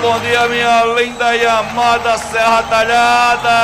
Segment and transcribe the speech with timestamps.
[0.00, 3.58] Bom dia, minha linda e amada Serra Talhada.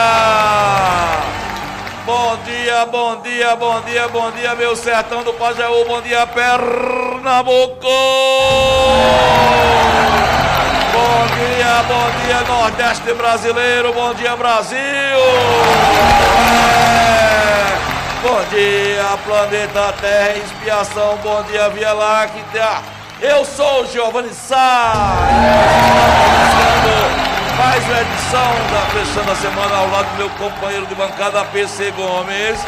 [2.04, 5.84] Bom dia, bom dia, bom dia, bom dia, meu sertão do Pajeú.
[5.87, 7.88] Bom dia, Pernambuco.
[10.92, 13.92] Bom dia, bom dia, Nordeste brasileiro.
[13.92, 14.78] Bom dia, Brasil.
[16.60, 16.84] É.
[18.23, 21.18] Bom dia, planeta Terra, expiação.
[21.23, 22.93] Bom dia, Via Láctea.
[23.20, 24.92] Eu sou o Giovanni Sá.
[27.56, 31.92] Mais uma edição da Fechando a Semana ao lado do meu companheiro de bancada, PC
[31.92, 32.59] Gomes.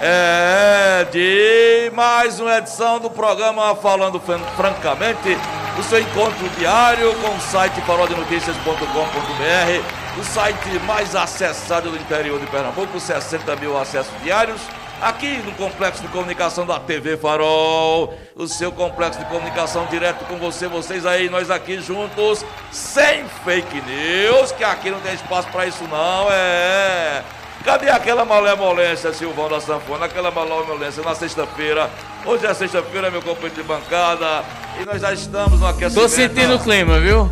[0.00, 4.20] É, de mais uma edição do programa Falando
[4.56, 5.38] Francamente,
[5.78, 12.46] o seu encontro diário com o site parodinoticias.com.br, o site mais acessado do interior de
[12.46, 14.60] Pernambuco, 60 mil acessos diários
[15.00, 20.36] aqui no Complexo de Comunicação da TV Farol, o seu complexo de comunicação direto com
[20.36, 25.66] você, vocês aí, nós aqui juntos, sem fake news, que aqui não tem espaço para
[25.66, 27.22] isso não, é.
[27.64, 30.06] Cadê aquela malemolência, Silvão da Sanfona?
[30.06, 31.90] Aquela malemolência na sexta-feira.
[32.24, 34.44] Hoje é sexta-feira, meu companheiro de bancada.
[34.80, 35.94] E nós já estamos no aquecimento.
[35.94, 37.28] Tô sentindo o clima, viu?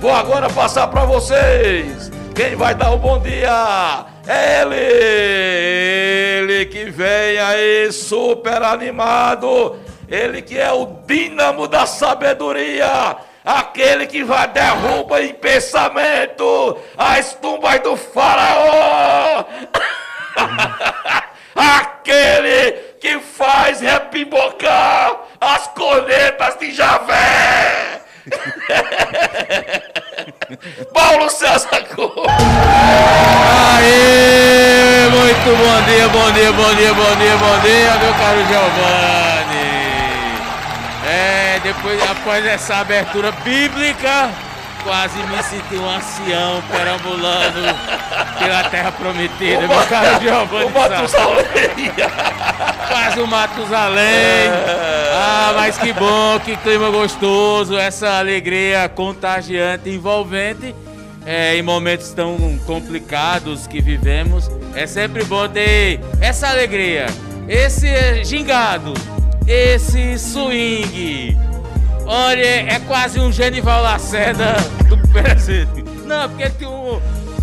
[0.00, 2.10] Vou agora passar para vocês.
[2.34, 4.15] Quem vai dar o um bom dia?
[4.28, 4.76] Ele,
[6.40, 14.24] ele que vem aí super animado, ele que é o dínamo da sabedoria, aquele que
[14.24, 19.44] vai derrubar em pensamento as tumbas do faraó,
[21.54, 28.02] aquele que faz repimbocar as cornetas de Javé.
[30.92, 31.75] Paulo César
[35.46, 39.76] muito bom dia, bom dia, bom dia, bom dia, bom dia, meu caro Giovanni.
[41.08, 44.28] É, depois, após essa abertura bíblica,
[44.82, 47.60] quase me senti um ancião perambulando
[48.40, 50.64] pela terra prometida, o meu caro Giovanni.
[50.64, 51.92] O Matusalém.
[52.88, 54.04] Quase o Matusalém.
[54.04, 55.12] É.
[55.14, 60.74] Ah, mas que bom, que clima gostoso, essa alegria contagiante, envolvente.
[61.26, 67.06] É, em momentos tão complicados que vivemos, é sempre bom ter essa alegria,
[67.48, 68.94] esse gingado,
[69.46, 71.36] esse swing,
[72.06, 74.54] Olha, é quase um Genival Lacerda
[74.88, 75.82] do presente.
[76.04, 77.00] Não, porque tem um.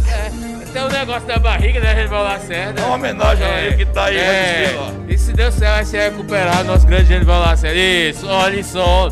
[0.08, 0.32] É,
[0.72, 2.82] tem um negócio da barriga, né, Genival Lacerda?
[2.82, 4.76] É uma homenagem é, a ele que tá aí, é,
[5.10, 7.78] E se Deus quiser, vai se recuperar nosso grande Genival Lacerda.
[7.78, 9.10] Isso, olha só.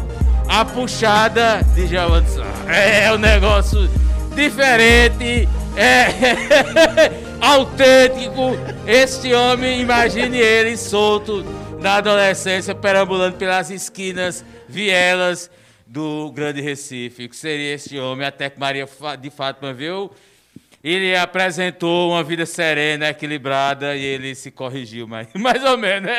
[0.48, 2.26] A puxada de Giovanni
[2.68, 3.90] É, é um negócio
[4.36, 8.52] diferente, é autêntico.
[8.88, 11.44] Este homem, imagine ele solto
[11.80, 15.50] na adolescência, perambulando pelas esquinas vielas
[15.86, 18.88] do Grande Recife, que seria esse homem, até que Maria
[19.20, 20.12] de Fátima viu
[20.84, 26.18] ele apresentou uma vida serena, equilibrada e ele se corrigiu, mais, mais ou menos, né?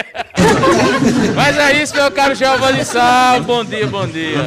[1.35, 3.41] Mas é isso, meu caro Giovanni Sal.
[3.43, 4.39] Bom dia, bom dia.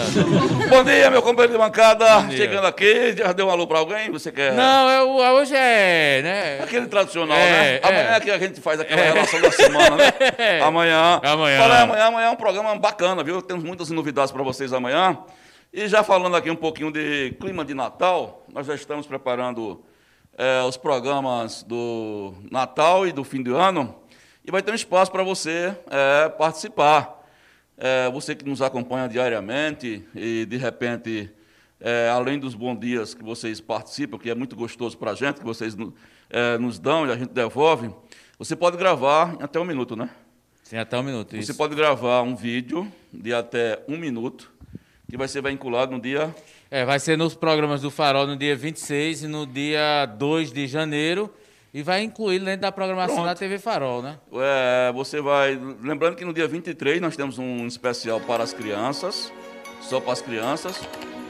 [0.70, 2.30] Bom dia, meu companheiro de bancada.
[2.32, 4.10] Chegando aqui, já deu um alô pra alguém?
[4.12, 4.54] Você quer?
[4.54, 6.64] Não, eu, hoje é, né?
[6.64, 7.76] Aquele tradicional, é, né?
[7.76, 7.82] É.
[7.84, 9.12] Amanhã é que a gente faz aquela é.
[9.12, 10.14] relação da semana, né?
[10.64, 11.20] Amanhã.
[11.24, 11.60] Amanhã.
[11.60, 13.42] Fala, amanhã, amanhã é um programa bacana, viu?
[13.42, 15.18] Temos muitas novidades para vocês amanhã.
[15.74, 19.84] E já falando aqui um pouquinho de clima de Natal, nós já estamos preparando
[20.38, 23.96] é, os programas do Natal e do fim do ano,
[24.44, 27.24] e vai ter um espaço para você é, participar.
[27.78, 31.30] É, você que nos acompanha diariamente e, de repente,
[31.80, 35.40] é, além dos bons dias que vocês participam, que é muito gostoso para a gente,
[35.40, 35.76] que vocês
[36.30, 37.94] é, nos dão e a gente devolve,
[38.38, 40.10] você pode gravar em até um minuto, né?
[40.64, 41.32] Sim, até um minuto.
[41.32, 41.56] Você isso.
[41.56, 44.52] pode gravar um vídeo de até um minuto,
[45.10, 46.34] que vai ser vinculado no dia
[46.70, 50.68] é, vai ser nos programas do Farol no dia 26 e no dia 2 de
[50.68, 51.34] janeiro.
[51.74, 53.28] E vai incluir dentro da programação Pronto.
[53.28, 54.18] da TV Farol, né?
[54.34, 55.60] É, você vai.
[55.82, 59.32] Lembrando que no dia 23 nós temos um especial para as crianças,
[59.82, 60.80] só para as crianças.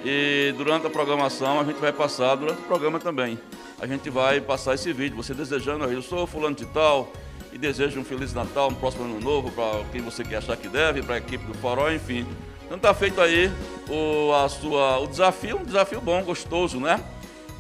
[0.04, 3.40] E durante a programação a gente vai passar, durante o programa também,
[3.80, 5.18] a gente vai passar esse vídeo.
[5.18, 7.12] Você desejando, eu sou fulano de tal,
[7.52, 10.68] e desejo um Feliz Natal, um próximo ano novo para quem você quer achar que
[10.68, 12.24] deve, para a equipe do Farol, enfim.
[12.66, 13.52] Então tá feito aí
[13.88, 17.04] o, a sua, o desafio, um desafio bom, gostoso, né?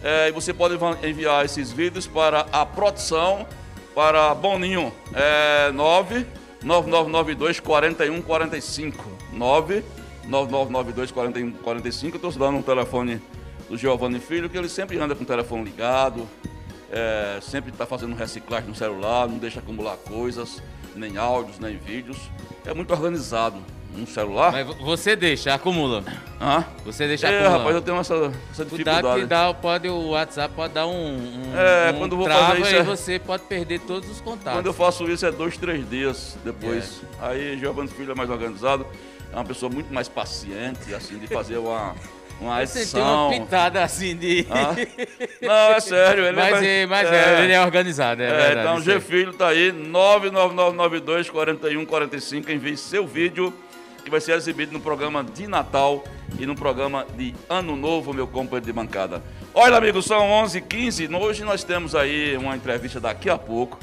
[0.03, 3.47] É, e você pode enviar esses vídeos para a produção,
[3.93, 9.03] para Boninho, é 99992 4145.
[9.31, 12.17] 99992 4145.
[12.17, 13.21] Eu estou dando um telefone
[13.69, 16.27] do Giovanni Filho, que ele sempre anda com o telefone ligado,
[16.91, 20.61] é, sempre está fazendo reciclagem no celular, não deixa acumular coisas,
[20.95, 22.17] nem áudios, nem vídeos.
[22.65, 23.57] É muito organizado
[23.95, 24.51] no celular.
[24.51, 26.03] Mas você deixa, acumula.
[26.39, 26.63] Ah?
[26.85, 27.57] Você deixa é, acumular.
[27.57, 28.13] rapaz, eu tenho essa,
[28.51, 29.01] essa dificuldade.
[29.01, 32.47] Cuidado que dá, pode, o WhatsApp pode dar um, um É, um quando vou trava
[32.47, 34.53] fazer isso é- você pode perder todos os contatos.
[34.59, 37.01] Quando eu faço isso é dois, três dias depois.
[37.21, 38.85] Aí Giovanni Filho é mais organizado,
[39.31, 41.95] é uma pessoa muito mais paciente, assim, de fazer uma,
[42.39, 44.45] uma Você tem uma pitada assim de...
[44.49, 44.75] Ah?
[45.41, 46.25] Não, é sério.
[46.25, 48.59] Ele mas vai- é, mas é, ele é organizado, é, É, verdade.
[48.59, 48.81] então.
[48.81, 52.51] G Filho tá aí, 99992 4145.
[52.51, 53.53] Envie seu vídeo
[54.05, 56.03] que vai ser exibido no programa de Natal
[56.39, 59.21] e no programa de Ano Novo, meu companheiro de bancada.
[59.51, 61.19] Olha, amigos, são 11h15.
[61.19, 63.79] Hoje nós temos aí uma entrevista daqui a pouco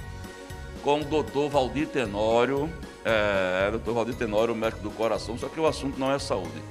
[0.83, 2.71] com o doutor Valdir Tenório.
[3.05, 6.63] É, doutor Valdir Tenório, médico do coração, só que o assunto não é saúde.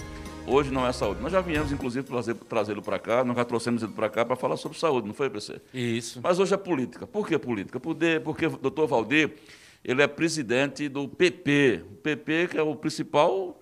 [0.47, 1.21] Hoje não é saúde.
[1.21, 2.07] Nós já viemos, inclusive,
[2.47, 5.29] trazê-lo para cá, nós já trouxemos ele para cá para falar sobre saúde, não foi,
[5.29, 5.59] PC?
[5.73, 6.21] Isso.
[6.23, 7.05] Mas hoje é política.
[7.05, 7.81] Por que política?
[7.81, 9.33] Porque, porque doutor Valdir,
[9.83, 11.83] ele é presidente do PP.
[11.91, 13.59] O PP, que é o principal.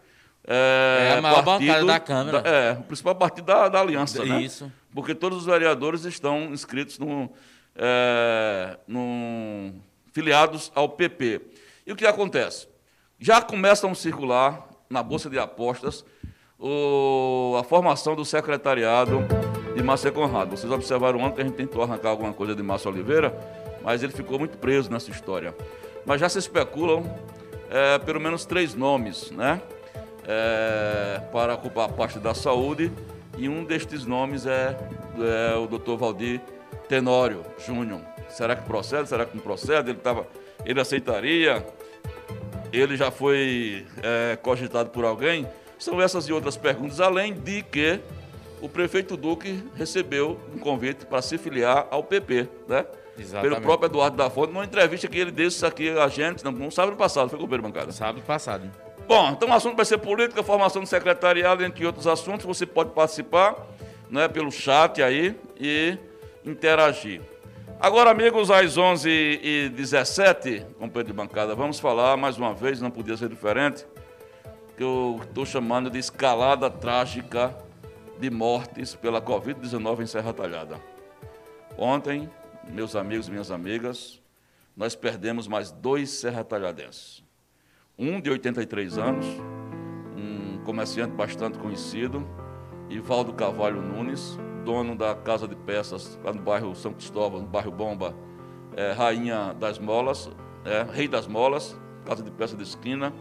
[0.48, 2.38] É, É a maior partido bancada da Câmara.
[2.45, 4.42] é, o principal partido da, da aliança, né?
[4.42, 4.71] Isso.
[4.94, 7.30] Porque todos os vereadores estão inscritos no,
[7.75, 9.74] é, no-
[10.12, 11.42] filiados ao PP.
[11.86, 12.68] E o que acontece?
[13.19, 16.04] Já começam a circular na Bolsa de Apostas
[16.57, 19.19] o- a formação do secretariado
[19.75, 20.51] de Márcia Conrado.
[20.57, 23.33] Vocês observaram ontem que a gente tentou arrancar alguma coisa de Márcio Oliveira,
[23.83, 25.56] mas ele ficou muito preso nessa história.
[26.06, 27.04] Mas já se especulam
[27.69, 29.62] é, pelo menos três nomes, né?
[30.28, 32.92] É, para ocupar a parte da saúde,
[33.38, 34.78] e um destes nomes é,
[35.54, 35.96] é o Dr.
[35.96, 36.42] Valdir
[36.88, 38.01] Tenório Júnior.
[38.30, 39.07] Será que procede?
[39.10, 39.92] Será que não procede?
[39.92, 40.28] Ele, tava,
[40.66, 41.66] ele aceitaria?
[42.72, 45.48] Ele já foi é, cogitado por alguém?
[45.80, 48.00] São essas e outras perguntas, além de que
[48.62, 52.86] o prefeito Duque recebeu um convite para se filiar ao PP, né?
[53.19, 53.50] Exatamente.
[53.50, 56.71] Pelo próprio Eduardo da Fonte, numa entrevista que ele disse aqui a gente, não, não
[56.71, 57.92] sábado passado, foi com o Pedro Bancada.
[57.92, 58.69] Sábado passado.
[59.07, 62.45] Bom, então o assunto vai ser política, formação do secretariado, entre outros assuntos.
[62.45, 63.56] Você pode participar
[64.10, 65.98] né, pelo chat aí e
[66.45, 67.21] interagir.
[67.80, 73.30] Agora, amigos, às 11h17, companheiro de bancada, vamos falar mais uma vez, não podia ser
[73.30, 73.86] diferente,
[74.75, 77.56] que eu estou chamando de escalada trágica
[78.19, 80.75] de mortes pela Covid-19 em Serra Talhada.
[81.77, 82.30] Ontem,
[82.71, 84.21] meus amigos e minhas amigas,
[84.75, 87.24] nós perdemos mais dois serratalhadenses
[88.00, 89.25] um de 83 anos,
[90.16, 92.25] um comerciante bastante conhecido,
[92.89, 97.71] Ivaldo Carvalho Nunes, dono da Casa de Peças, lá no bairro São Cristóvão, no bairro
[97.71, 98.16] Bomba,
[98.74, 100.31] é, Rainha das Molas,
[100.63, 103.13] é, Rei das Molas, Casa de Peças de Esquina.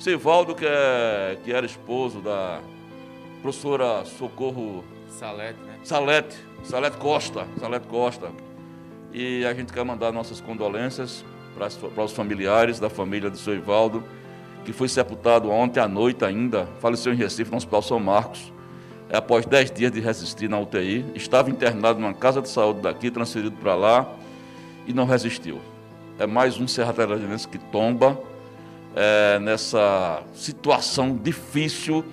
[0.00, 2.60] Sivaldo, que, é, que era esposo da
[3.40, 5.78] professora Socorro Salete, né?
[5.84, 8.32] Salete, Salete Costa, Salete Costa.
[9.12, 11.24] E a gente quer mandar nossas condolências
[11.56, 14.04] para, para os familiares da família do seu Ivaldo,
[14.64, 18.52] que foi sepultado ontem à noite ainda, faleceu em Recife, no Hospital São Marcos,
[19.08, 21.04] é, após 10 dias de resistir na UTI.
[21.14, 24.06] Estava internado numa casa de saúde daqui, transferido para lá,
[24.86, 25.60] e não resistiu.
[26.18, 28.20] É mais um Serra Talhadense que tomba
[28.94, 32.04] é, nessa situação difícil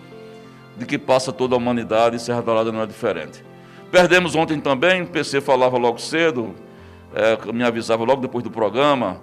[0.78, 3.44] de que passa toda a humanidade e Serra Talhada não é diferente.
[3.92, 6.54] Perdemos ontem também, o PC falava logo cedo,
[7.16, 9.22] é, me avisava logo depois do programa,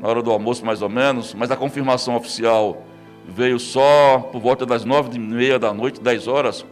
[0.00, 2.82] na hora do almoço mais ou menos, mas a confirmação oficial
[3.28, 6.64] veio só por volta das nove e meia da noite, 10 horas,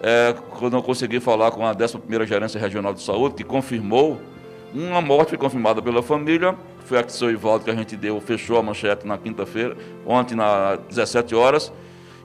[0.00, 4.18] é, quando eu consegui falar com a 11ª Gerência Regional de Saúde, que confirmou
[4.72, 8.20] uma morte foi confirmada pela família, foi a que seu Ivaldo que a gente deu,
[8.20, 11.72] fechou a manchete na quinta-feira, ontem, às 17 horas,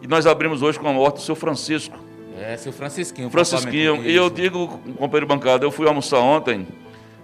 [0.01, 1.97] e nós abrimos hoje com a morte do seu Francisco,
[2.39, 3.29] É, seu Francisquinho.
[3.29, 6.65] Francisquinho, e eu digo, companheiro bancada, eu fui almoçar ontem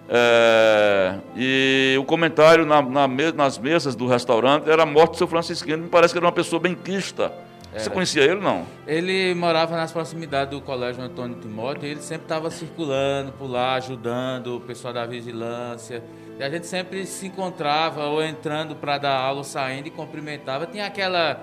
[0.09, 5.27] é, e o comentário na- na nas mesas do restaurante era a morte do seu
[5.27, 5.77] Francisquinho.
[5.79, 7.31] Me parece que era uma pessoa benquista.
[7.77, 8.65] Você conhecia ele, não?
[8.87, 13.73] Ele morava nas proximidades do Colégio Antônio Timóteo e ele sempre estava circulando por lá,
[13.75, 16.01] ajudando o pessoal da vigilância.
[16.39, 20.65] E a gente sempre se encontrava ou entrando para dar aula, ou saindo e cumprimentava.
[20.65, 21.41] Tinha aquela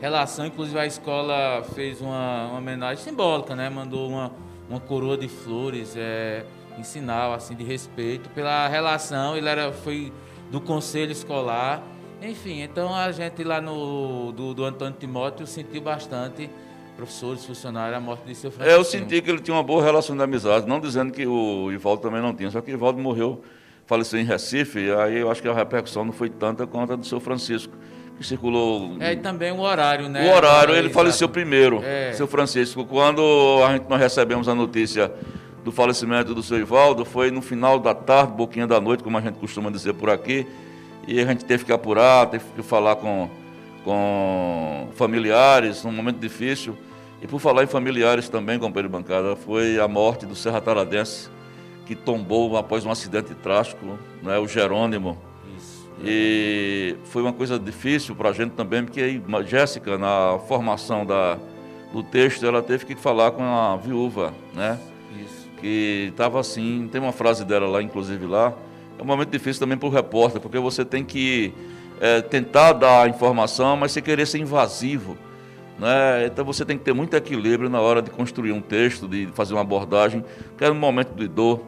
[0.00, 3.68] relação, inclusive a escola fez uma, uma homenagem simbólica, né?
[3.68, 4.32] Mandou uma,
[4.70, 6.44] uma coroa de flores é,
[6.78, 9.36] em sinal assim, de respeito pela relação.
[9.36, 10.12] Ele era, foi
[10.50, 11.82] do conselho escolar.
[12.22, 16.48] Enfim, então a gente lá no do, do Antônio Timóteo sentiu bastante
[16.96, 18.76] professores, funcionários, a morte de seu Francisco.
[18.76, 21.70] É, eu senti que ele tinha uma boa relação de amizade, não dizendo que o
[21.72, 23.42] Ivaldo também não tinha, só que o Ivaldo morreu,
[23.84, 27.04] faleceu em Recife, aí eu acho que a repercussão não foi tanta quanto a do
[27.04, 27.74] seu Francisco,
[28.16, 28.96] que circulou...
[29.00, 30.30] É, e também o horário, né?
[30.30, 32.12] O horário, ele faleceu primeiro, é.
[32.12, 32.84] seu Francisco.
[32.84, 33.20] Quando
[33.66, 35.12] a gente, nós recebemos a notícia
[35.64, 39.20] do falecimento do seu Ivaldo, foi no final da tarde, boquinha da noite, como a
[39.20, 40.46] gente costuma dizer por aqui,
[41.08, 43.28] e a gente teve que apurar, teve que falar com
[43.84, 46.76] com familiares, num momento difícil.
[47.22, 51.28] E por falar em familiares também, companheiro de bancada, foi a morte do Serra Taradense,
[51.86, 55.18] que tombou após um acidente trágico, né, o Jerônimo.
[55.56, 55.88] Isso.
[56.02, 61.38] E foi uma coisa difícil para a gente também, porque a Jéssica, na formação da,
[61.92, 64.78] do texto, ela teve que falar com a viúva, né?
[65.22, 65.48] Isso.
[65.64, 68.52] Que estava assim, tem uma frase dela lá, inclusive lá.
[68.98, 71.54] É um momento difícil também para o repórter, porque você tem que
[71.98, 75.16] é, tentar dar informação, mas sem querer ser invasivo.
[75.78, 76.26] Né?
[76.26, 79.54] Então você tem que ter muito equilíbrio na hora de construir um texto, de fazer
[79.54, 80.22] uma abordagem,
[80.58, 81.62] que é um momento de dor.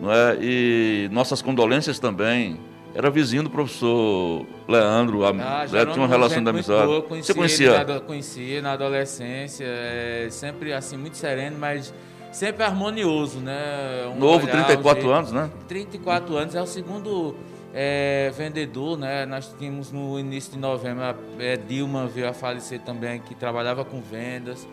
[0.00, 0.38] Não é?
[0.40, 2.60] E nossas condolências também.
[2.94, 5.66] Era vizinho do professor Leandro, ah, né?
[5.68, 6.86] tinha uma relação de amizade.
[6.86, 7.84] Boa, conhecia você conhecia?
[7.84, 11.92] Na, conhecia na adolescência, é, sempre assim, muito sereno, mas
[12.36, 14.06] sempre harmonioso, né?
[14.14, 15.50] Um Novo, olhar, 34 anos, né?
[15.66, 17.34] 34 anos, é o segundo
[17.72, 19.24] é, vendedor, né?
[19.24, 23.86] Nós tínhamos no início de novembro, a, é, Dilma veio a falecer também, que trabalhava
[23.86, 24.68] com vendas.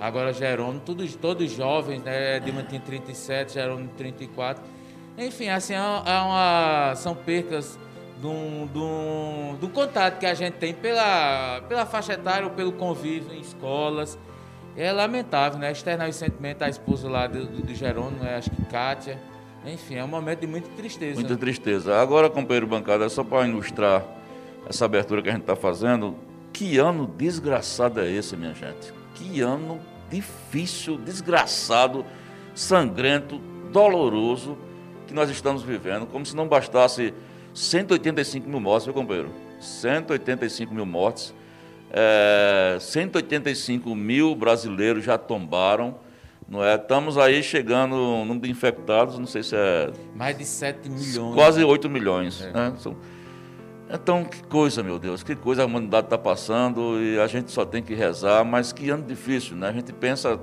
[0.00, 2.40] Agora Jerônimo, todos, todos jovens, né?
[2.40, 4.64] Dilma tinha 37, Jerônimo 34.
[5.18, 7.78] Enfim, assim, é uma, é são percas
[8.22, 13.34] do, do, do contato que a gente tem pela, pela faixa etária ou pelo convívio
[13.34, 14.18] em escolas.
[14.76, 15.70] É lamentável, né?
[15.70, 18.36] Externar o sentimento da esposa lá do, do, do Jerônimo, né?
[18.36, 19.18] acho que Kátia.
[19.66, 21.20] Enfim, é um momento de muita tristeza.
[21.20, 22.00] Muita tristeza.
[22.00, 24.04] Agora, companheiro bancada, só para ilustrar
[24.68, 26.16] essa abertura que a gente está fazendo,
[26.52, 28.92] que ano desgraçado é esse, minha gente?
[29.14, 32.04] Que ano difícil, desgraçado,
[32.54, 33.38] sangrento,
[33.72, 34.58] doloroso
[35.06, 37.14] que nós estamos vivendo, como se não bastasse
[37.54, 39.30] 185 mil mortes, meu companheiro?
[39.60, 41.34] 185 mil mortes.
[41.92, 45.96] É, 185 mil brasileiros já tombaram
[46.52, 46.74] não é?
[46.74, 49.90] Estamos aí chegando no número de infectados, não sei se é.
[50.14, 51.34] Mais de 7 milhões.
[51.34, 52.42] Quase 8 milhões.
[52.42, 52.52] É.
[52.52, 52.74] Né?
[53.90, 57.64] Então, que coisa, meu Deus, que coisa a humanidade está passando e a gente só
[57.64, 59.68] tem que rezar, mas que ano difícil, né?
[59.68, 60.38] A gente pensa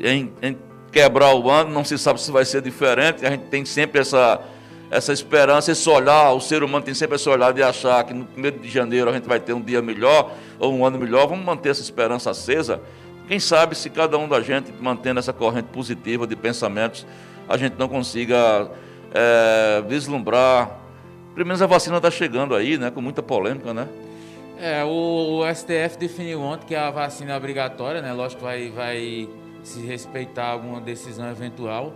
[0.00, 0.58] em, em
[0.90, 4.40] quebrar o ano, não se sabe se vai ser diferente, a gente tem sempre essa,
[4.90, 8.26] essa esperança, esse olhar, o ser humano tem sempre esse olhar de achar que no
[8.36, 11.44] 1 de janeiro a gente vai ter um dia melhor ou um ano melhor, vamos
[11.44, 12.80] manter essa esperança acesa
[13.30, 17.06] quem sabe se cada um da gente, mantendo essa corrente positiva de pensamentos,
[17.48, 18.68] a gente não consiga
[19.14, 20.68] é, vislumbrar.
[21.32, 22.90] Pelo menos a vacina está chegando aí, né?
[22.90, 23.86] Com muita polêmica, né?
[24.58, 28.12] É, o, o, STF definiu ontem que a vacina é obrigatória, né?
[28.12, 29.28] Lógico que vai, vai
[29.62, 31.94] se respeitar alguma decisão eventual.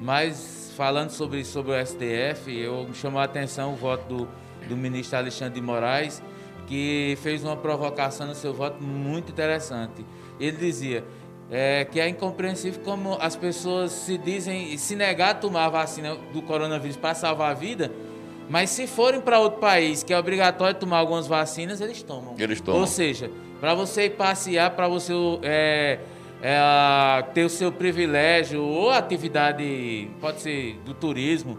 [0.00, 4.28] Mas falando sobre, sobre o STF, eu me chamou a atenção o voto do,
[4.68, 6.22] do ministro Alexandre de Moraes,
[6.66, 10.04] que fez uma provocação no seu voto muito interessante
[10.38, 11.04] ele dizia
[11.50, 16.16] é, que é incompreensível como as pessoas se dizem se negar a tomar a vacina
[16.32, 17.92] do coronavírus para salvar a vida,
[18.48, 22.34] mas se forem para outro país que é obrigatório tomar algumas vacinas, eles tomam.
[22.38, 22.80] Eles tomam.
[22.80, 25.12] Ou seja, para você ir passear, para você
[25.42, 25.98] é,
[26.42, 31.56] é, ter o seu privilégio ou atividade, pode ser do turismo,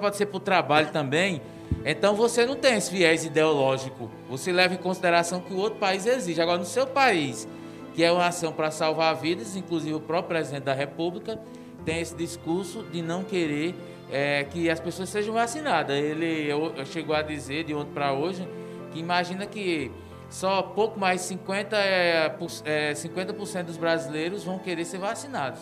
[0.00, 1.42] pode ser para o trabalho também.
[1.84, 4.10] Então você não tem esse viés ideológico.
[4.30, 6.40] Você leva em consideração que o outro país exige.
[6.40, 7.46] Agora, no seu país,
[7.94, 11.38] que é uma ação para salvar vidas, inclusive o próprio presidente da República
[11.84, 13.74] tem esse discurso de não querer
[14.10, 15.96] é, que as pessoas sejam vacinadas.
[15.96, 16.48] Ele
[16.86, 18.48] chegou a dizer de ontem para hoje
[18.92, 19.90] que imagina que
[20.32, 22.34] só pouco mais de 50, é,
[22.64, 25.60] é, 50% dos brasileiros vão querer ser vacinados.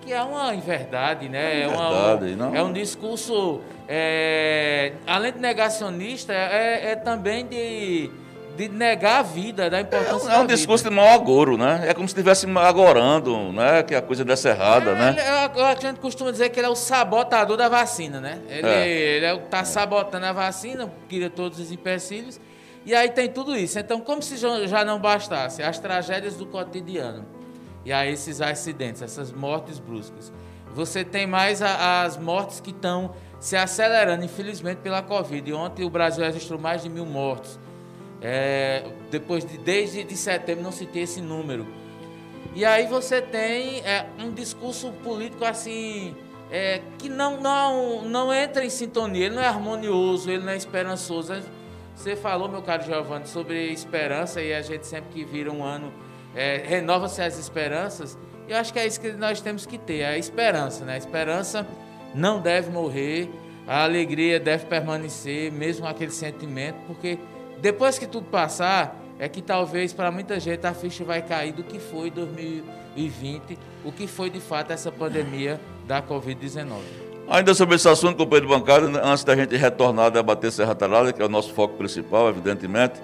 [0.00, 1.62] Que é uma inverdade, né?
[1.62, 8.10] É, uma, um, é um discurso, é, além de negacionista, é, é também de
[8.56, 11.84] de negar a vida, da importância É, é um discurso de mau agouro, né?
[11.86, 13.82] É como se estivesse agorando, né?
[13.82, 15.16] Que a coisa desse errada, é, né?
[15.18, 18.40] É, a gente costuma dizer que ele é o sabotador da vacina, né?
[18.48, 18.88] Ele é.
[18.88, 22.38] ele é, tá sabotando a vacina, cria todos os empecilhos.
[22.84, 23.78] E aí tem tudo isso.
[23.78, 27.24] Então, como se já não bastasse as tragédias do cotidiano
[27.84, 30.32] e aí esses acidentes, essas mortes bruscas,
[30.74, 35.50] você tem mais a, as mortes que estão se acelerando, infelizmente, pela Covid.
[35.50, 37.58] E ontem o Brasil registrou mais de mil mortos.
[38.20, 41.66] É, depois de desde de setembro não se tem esse número.
[42.54, 46.14] E aí você tem é, um discurso político assim
[46.50, 50.56] é, que não, não, não entra em sintonia, ele não é harmonioso, ele não é
[50.56, 51.32] esperançoso.
[52.02, 55.92] Você falou, meu caro Giovanni, sobre esperança e a gente sempre que vira um ano
[56.34, 58.18] é, renova-se as esperanças.
[58.48, 60.94] E eu acho que é isso que nós temos que ter, a esperança, né?
[60.94, 61.64] A esperança
[62.12, 63.30] não deve morrer,
[63.68, 67.20] a alegria deve permanecer, mesmo aquele sentimento, porque
[67.60, 71.62] depois que tudo passar, é que talvez para muita gente a ficha vai cair do
[71.62, 77.11] que foi 2020, o que foi de fato essa pandemia da Covid-19.
[77.32, 81.22] Ainda sobre esse assunto, companheiro bancada, antes da gente retornar a debater Serra Talhada, que
[81.22, 83.00] é o nosso foco principal, evidentemente,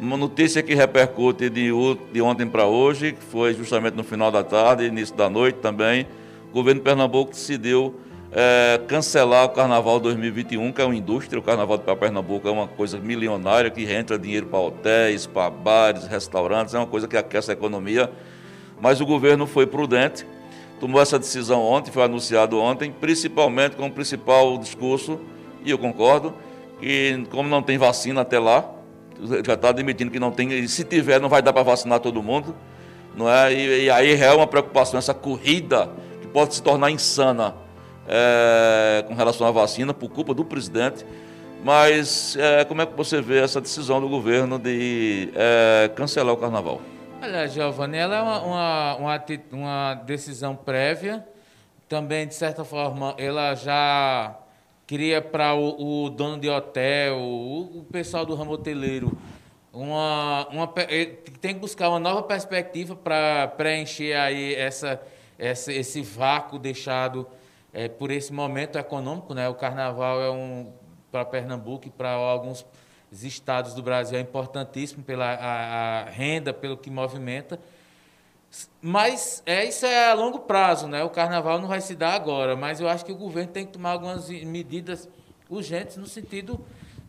[0.00, 1.68] uma notícia que repercute de,
[2.10, 6.06] de ontem para hoje, que foi justamente no final da tarde, início da noite também,
[6.50, 7.94] o governo de Pernambuco decidiu
[8.32, 12.66] é, cancelar o Carnaval 2021, que é uma indústria, o Carnaval de Pernambuco é uma
[12.66, 17.50] coisa milionária que entra dinheiro para hotéis, para bares, restaurantes, é uma coisa que aquece
[17.50, 18.10] a economia.
[18.80, 20.26] Mas o governo foi prudente,
[20.80, 25.20] tomou essa decisão ontem, foi anunciado ontem, principalmente com o principal discurso,
[25.64, 26.34] e eu concordo,
[26.80, 28.68] que como não tem vacina até lá,
[29.44, 32.22] já está admitindo que não tem, e se tiver não vai dar para vacinar todo
[32.22, 32.54] mundo,
[33.16, 33.52] não é?
[33.52, 35.90] E, e aí é uma preocupação, essa corrida
[36.20, 37.54] que pode se tornar insana
[38.06, 41.04] é, com relação à vacina, por culpa do presidente.
[41.64, 46.36] Mas é, como é que você vê essa decisão do governo de é, cancelar o
[46.36, 46.80] carnaval?
[47.22, 49.18] Olha, Giovanni, ela é uma, uma,
[49.50, 51.26] uma, decisão prévia.
[51.88, 54.38] Também, de certa forma, ela já
[54.86, 59.16] queria para o, o, dono de hotel, o, o, pessoal do ramo hoteleiro,
[59.72, 60.66] uma, uma,
[61.40, 65.00] tem que buscar uma nova perspectiva para preencher aí essa,
[65.38, 67.26] essa, esse vácuo deixado
[67.72, 69.48] é, por esse momento econômico, né?
[69.48, 70.72] O carnaval é um
[71.10, 72.64] para Pernambuco e para alguns
[73.24, 77.58] estados do Brasil é importantíssimo pela a, a renda, pelo que movimenta.
[78.80, 81.02] Mas é, isso é a longo prazo, né?
[81.02, 83.72] O carnaval não vai se dar agora, mas eu acho que o governo tem que
[83.72, 85.08] tomar algumas medidas
[85.50, 86.64] urgentes no sentido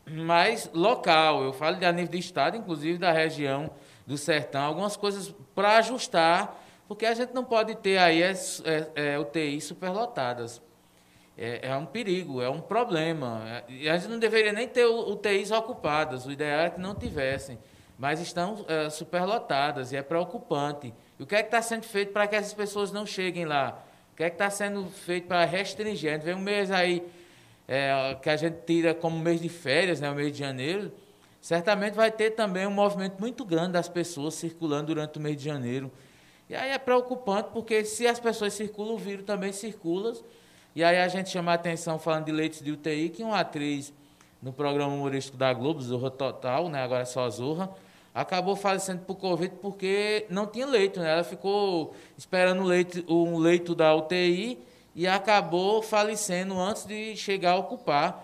[0.05, 1.43] mais local.
[1.43, 3.69] Eu falo a nível de estado, inclusive da região
[4.05, 8.87] do sertão, algumas coisas para ajustar porque a gente não pode ter aí as, é,
[8.95, 10.61] é, UTIs superlotadas.
[11.37, 13.63] É, é um perigo, é um problema.
[13.69, 17.59] E a gente não deveria nem ter UTIs ocupadas, o ideal é que não tivessem.
[17.97, 20.93] Mas estão é, superlotadas e é preocupante.
[21.19, 23.83] E o que é que está sendo feito para que essas pessoas não cheguem lá?
[24.13, 26.09] O que é que está sendo feito para restringir?
[26.09, 27.03] A gente vê um mês aí
[27.67, 30.91] é, que a gente tira como mês de férias, né, o mês de janeiro,
[31.41, 35.45] certamente vai ter também um movimento muito grande das pessoas circulando durante o mês de
[35.45, 35.91] janeiro.
[36.49, 40.13] E aí é preocupante, porque se as pessoas circulam, o vírus também circula.
[40.77, 43.91] E aí a gente chama a atenção, falando de leitos de UTI, que uma atriz
[44.39, 47.67] no programa humorístico da Globo, Zorra Total, né, agora é só Zorra,
[48.13, 50.99] acabou falecendo por Covid porque não tinha leito.
[50.99, 51.11] Né?
[51.11, 54.59] Ela ficou esperando um leito, um leito da UTI
[54.93, 58.23] e acabou falecendo antes de chegar a ocupar.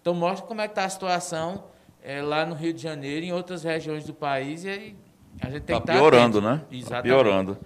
[0.00, 1.62] Então mostra como é que está a situação
[2.02, 4.64] é, lá no Rio de Janeiro e em outras regiões do país.
[4.64, 4.96] E aí
[5.40, 6.62] a gente tem tá que piorando, né?
[6.68, 6.90] Tá Exatamente.
[6.90, 7.58] Tá piorando.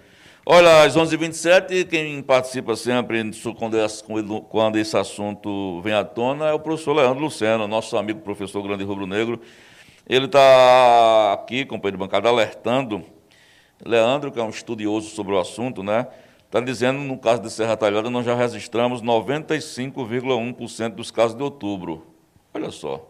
[0.49, 3.33] Olha, às 11h27, quem participa sempre
[4.49, 8.85] quando, esse assunto vem à tona é o professor Leandro Lucena, nosso amigo professor Grande
[8.85, 9.41] Rubro Negro.
[10.09, 13.03] Ele está aqui, companheiro de bancada, alertando.
[13.85, 16.07] Leandro, que é um estudioso sobre o assunto, né?
[16.45, 22.07] Está dizendo, no caso de Serra Talhada, nós já registramos 95,1% dos casos de outubro.
[22.55, 23.05] Olha só.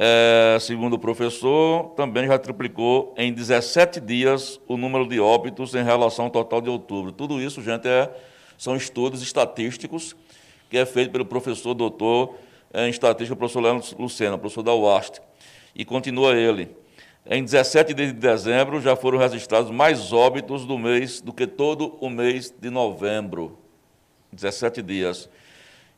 [0.00, 5.82] É, segundo o professor, também já triplicou em 17 dias o número de óbitos em
[5.82, 7.10] relação ao total de outubro.
[7.10, 8.08] Tudo isso, gente, é,
[8.56, 10.14] são estudos estatísticos
[10.70, 12.36] que é feito pelo professor doutor
[12.72, 15.20] é, em estatística, professor Leandro Lucena, professor da UAST.
[15.74, 16.68] E continua ele.
[17.26, 22.08] Em 17 de dezembro já foram registrados mais óbitos do mês do que todo o
[22.08, 23.58] mês de novembro.
[24.32, 25.28] 17 dias.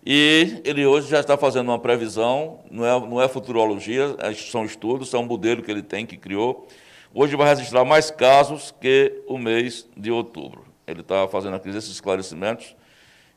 [0.05, 4.65] E ele hoje já está fazendo uma previsão, não é, não é futurologia, é, são
[4.65, 6.67] estudos, são um modelo que ele tem, que criou.
[7.13, 10.65] Hoje vai registrar mais casos que o mês de outubro.
[10.87, 12.75] Ele está fazendo aqui esses esclarecimentos.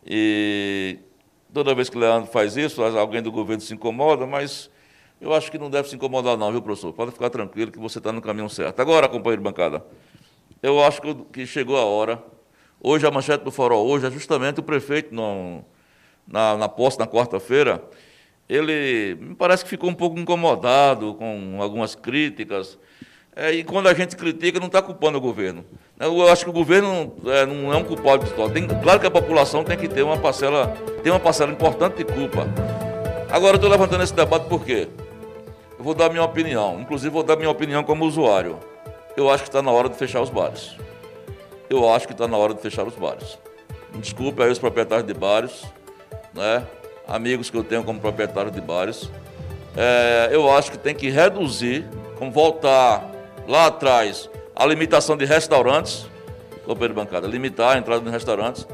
[0.06, 1.00] E
[1.54, 4.70] toda vez que o Leandro faz isso, alguém do governo se incomoda, mas
[5.20, 6.94] eu acho que não deve se incomodar não, viu, professor?
[6.94, 8.80] Pode ficar tranquilo que você está no caminho certo.
[8.80, 9.86] Agora, companheiro de bancada,
[10.62, 12.24] eu acho que chegou a hora.
[12.82, 15.66] Hoje, a manchete do Farol, hoje é justamente o prefeito não
[16.28, 17.84] na, na posse na quarta-feira,
[18.48, 22.78] ele me parece que ficou um pouco incomodado com algumas críticas.
[23.36, 25.66] É, e quando a gente critica, não está culpando o governo.
[26.00, 29.12] Eu acho que o governo é, não é um culpado de Tem, claro que a
[29.12, 30.68] população tem que ter uma parcela,
[31.02, 32.48] tem uma parcela importante de culpa.
[33.32, 34.88] Agora, estou levantando esse debate por quê?
[35.80, 38.60] Eu vou dar minha opinião, inclusive vou dar minha opinião como usuário.
[39.18, 40.76] Eu acho que está na hora de fechar os bares.
[41.70, 43.40] Eu acho que está na hora de fechar os bares.
[43.96, 45.64] Desculpe aí os proprietários de bares,
[46.34, 46.66] né?
[47.08, 49.10] amigos que eu tenho como proprietário de bares.
[49.76, 51.86] É, eu acho que tem que reduzir,
[52.18, 53.10] como voltar
[53.48, 56.06] lá atrás, a limitação de restaurantes,
[56.66, 58.68] companheiro de bancada, limitar a entrada de restaurantes.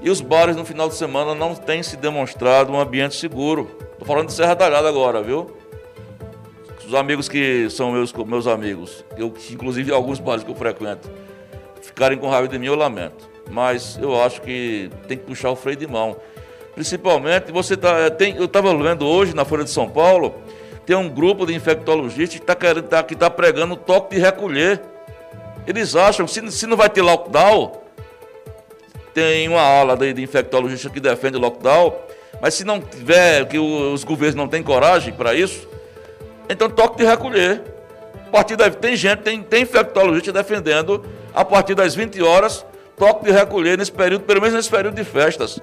[0.00, 3.68] E os bares no final de semana não têm se demonstrado um ambiente seguro.
[3.92, 5.54] Estou falando de Serra Talhada agora, viu?
[6.86, 11.10] Os amigos que são meus, meus amigos, eu, inclusive alguns bares que eu frequento,
[11.82, 13.28] ficarem com raiva de mim, eu lamento.
[13.50, 16.16] Mas eu acho que tem que puxar o freio de mão.
[16.78, 20.36] Principalmente, você tá, tem, eu estava lendo hoje na Folha de São Paulo,
[20.86, 24.80] tem um grupo de infectologistas que está tá, que tá pregando toque de recolher.
[25.66, 27.80] Eles acham se, se não vai ter lockdown,
[29.12, 31.96] tem uma ala de, de infectologistas que defende lockdown,
[32.40, 35.68] mas se não tiver, que os governos não têm coragem para isso,
[36.48, 37.60] então toque de recolher.
[38.28, 42.64] A partir da, tem gente, tem, tem infectologista defendendo a partir das 20 horas,
[42.96, 45.60] toque de recolher nesse período, pelo menos nesse período de festas.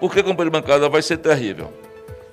[0.00, 1.72] Porque, companheiro de bancada, vai ser terrível.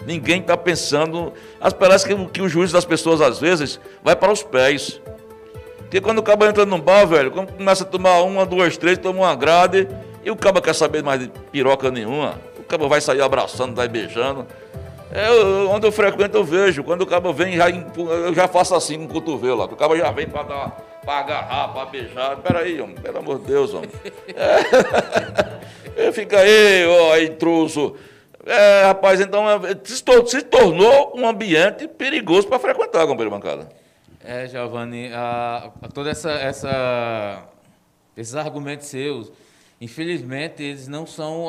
[0.05, 1.33] Ninguém está pensando.
[1.79, 5.01] Parece que, que o juízo das pessoas, às vezes, vai para os pés.
[5.77, 9.19] Porque quando o cabo entra num bar, velho, começa a tomar uma, duas, três, toma
[9.19, 9.87] uma grade,
[10.23, 12.35] e o cabo quer saber mais de piroca nenhuma.
[12.57, 14.47] O cabo vai sair abraçando, vai beijando.
[15.11, 15.29] É,
[15.69, 16.83] onde eu frequento eu vejo.
[16.83, 19.61] Quando o cabo vem, já, eu já faço assim com o cotovelo.
[19.61, 20.69] Ó, o cabo já vem para dar,
[21.05, 22.37] para agarrar, para beijar.
[22.37, 23.91] Peraí, homem, pelo amor de Deus, homem.
[24.35, 25.53] É.
[26.13, 27.95] Fica aí, ó, intruso.
[28.45, 33.69] É, rapaz, então é, se tornou um ambiente perigoso para frequentar, companheiro bancada.
[34.23, 37.43] É, Giovanni, a, a toda essa, essa,
[38.17, 39.31] esses argumentos seus
[39.83, 41.47] Infelizmente, eles não são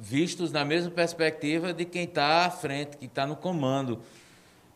[0.00, 4.00] vistos na mesma perspectiva de quem está à frente, que está no comando.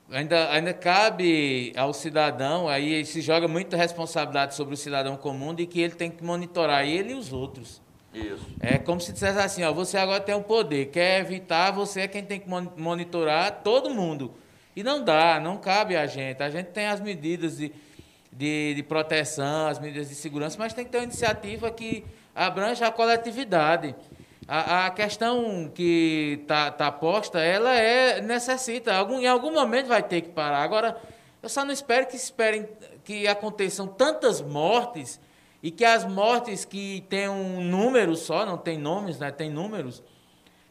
[0.08, 5.66] Ainda, ainda cabe ao cidadão, aí se joga muita responsabilidade sobre o cidadão comum de
[5.66, 7.82] que ele tem que monitorar ele e os outros.
[8.12, 8.44] Isso.
[8.60, 12.08] É como se dissesse assim, ó, você agora tem o poder, quer evitar, você é
[12.08, 14.34] quem tem que monitorar todo mundo.
[14.74, 16.42] E não dá, não cabe a gente.
[16.42, 17.72] A gente tem as medidas de,
[18.32, 22.82] de, de proteção, as medidas de segurança, mas tem que ter uma iniciativa que abrange
[22.82, 23.94] a coletividade.
[24.46, 30.02] A, a questão que está tá posta, ela é necessita, algum, em algum momento vai
[30.02, 30.62] ter que parar.
[30.62, 31.00] Agora,
[31.42, 32.68] eu só não espero que esperem
[33.04, 35.20] que aconteçam tantas mortes
[35.62, 40.02] e que as mortes que têm um número só, não tem nomes, né, tem números,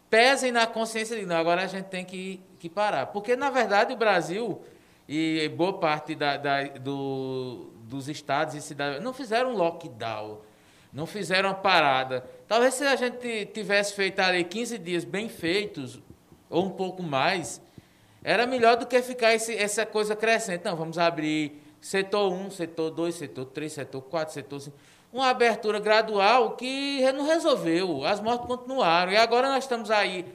[0.09, 3.07] pesem na consciência de não, agora a gente tem que, que parar.
[3.07, 4.61] Porque, na verdade, o Brasil
[5.07, 10.41] e boa parte da, da, do, dos estados e cidades não fizeram lockdown
[10.91, 12.25] não fizeram a parada.
[12.47, 15.99] Talvez se a gente tivesse feito ali 15 dias bem feitos,
[16.49, 17.61] ou um pouco mais,
[18.23, 20.55] era melhor do que ficar esse, essa coisa crescendo.
[20.55, 24.77] Então, vamos abrir setor 1, setor 2, setor 3, setor 4, setor 5.
[25.11, 28.05] Uma abertura gradual que não resolveu.
[28.05, 29.11] As mortes continuaram.
[29.11, 30.25] E agora nós estamos aí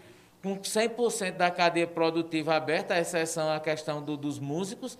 [0.42, 4.98] com 100% da cadeia produtiva aberta, a exceção a questão do, dos músicos,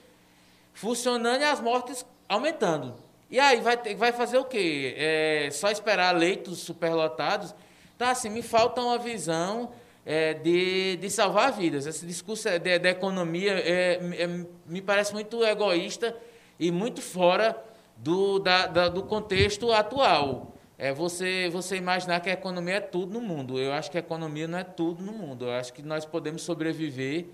[0.73, 2.95] funcionando e as mortes aumentando.
[3.31, 4.95] E aí vai, ter, vai fazer o quê?
[4.97, 7.55] É, só esperar leitos superlotados?
[7.97, 9.73] Então, assim, me falta uma visão
[10.07, 11.87] é, de, de salvar vidas.
[11.87, 16.17] Esse discurso da economia é, é, me parece muito egoísta
[16.59, 17.57] e muito fora
[17.97, 20.55] do, da, da, do contexto atual.
[20.77, 23.59] É você, você imaginar que a economia é tudo no mundo.
[23.59, 25.45] Eu acho que a economia não é tudo no mundo.
[25.47, 27.27] Eu acho que nós podemos sobreviver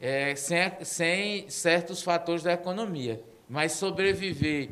[0.00, 3.20] é, sem, sem certos fatores da economia.
[3.48, 4.70] Mas sobreviver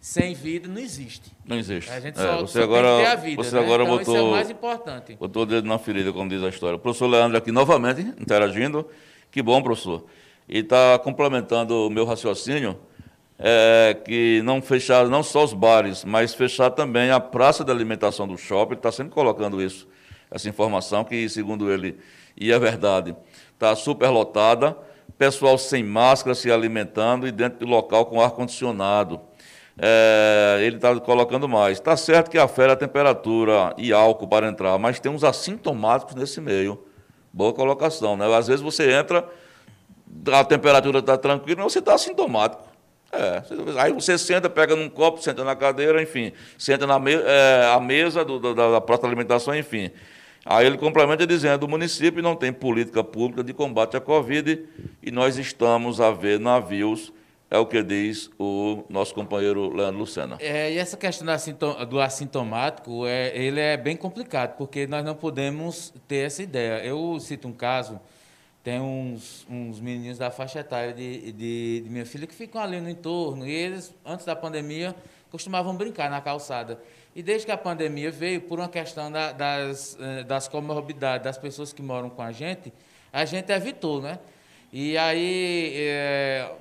[0.00, 1.32] sem vida não existe.
[1.44, 1.90] Não existe.
[1.90, 3.42] A gente é, só, você só agora, tem que ter a vida.
[3.42, 3.62] Você né?
[3.62, 5.16] agora então, botou, isso é o mais importante.
[5.16, 6.76] Botou o dedo na ferida, como diz a história.
[6.76, 8.88] O professor Leandro aqui novamente interagindo.
[9.30, 10.06] Que bom, professor.
[10.48, 12.78] E está complementando o meu raciocínio,
[13.40, 18.28] é, que não fechar não só os bares, mas fechar também a praça de alimentação
[18.28, 18.74] do shopping.
[18.74, 19.88] Está sempre colocando isso,
[20.30, 21.98] essa informação, que segundo ele,
[22.36, 23.16] e é verdade,
[23.54, 24.76] está super lotada,
[25.18, 29.20] pessoal sem máscara se alimentando e dentro do local com ar-condicionado
[29.82, 31.78] é, ele está colocando mais.
[31.78, 36.40] Está certo que afere a temperatura e álcool para entrar, mas tem uns assintomáticos nesse
[36.40, 36.84] meio.
[37.32, 38.26] Boa colocação, né?
[38.36, 39.26] Às vezes você entra,
[40.32, 42.69] a temperatura está tranquila, mas você está assintomático.
[43.12, 43.42] É,
[43.78, 47.80] aí você senta, pega num copo, senta na cadeira, enfim, senta na me, é, a
[47.80, 49.90] mesa do, da, da própria alimentação, enfim.
[50.44, 54.64] Aí ele complementa dizendo: o município não tem política pública de combate à Covid
[55.02, 57.12] e nós estamos a ver navios
[57.50, 60.36] é o que diz o nosso companheiro Leandro Lucena.
[60.38, 61.26] É, e essa questão
[61.88, 66.84] do assintomático, é, ele é bem complicado, porque nós não podemos ter essa ideia.
[66.84, 68.00] Eu cito um caso,
[68.62, 72.80] tem uns, uns meninos da faixa etária de, de, de minha filha que ficam ali
[72.80, 74.94] no entorno, e eles, antes da pandemia,
[75.30, 76.78] costumavam brincar na calçada.
[77.14, 81.38] E desde que a pandemia veio, por uma questão da, das, eh, das comorbidades das
[81.38, 82.72] pessoas que moram com a gente,
[83.12, 84.18] a gente evitou, né?
[84.72, 86.52] E aí, é,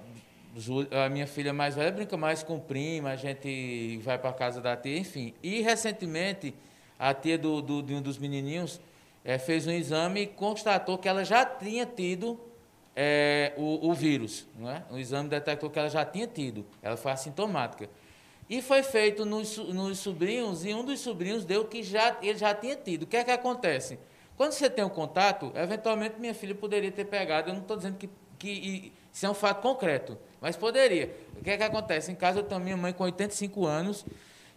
[1.06, 4.76] a minha filha mais velha brinca mais com prima, a gente vai para casa da
[4.76, 5.34] tia, enfim.
[5.44, 6.56] E recentemente,
[6.98, 8.82] a tia do, do, de um dos menininhos
[9.24, 12.40] é, fez um exame e constatou que ela já tinha tido
[12.96, 14.48] é, o, o, vírus.
[14.58, 14.84] Não é?
[14.90, 17.90] O exame detectou que ela já tinha tido, ela foi assintomática.
[18.50, 22.54] E foi feito nos, nos sobrinhos, e um dos sobrinhos deu que já, ele já
[22.54, 23.04] tinha tido.
[23.04, 24.00] O que é que acontece?
[24.36, 27.50] Quando você tem um contato, eventualmente minha filha poderia ter pegado.
[27.50, 31.16] Eu não estou dizendo que, que isso é um fato concreto, mas poderia.
[31.38, 32.12] O que é que acontece?
[32.12, 34.06] Em casa eu tenho minha mãe com 85 anos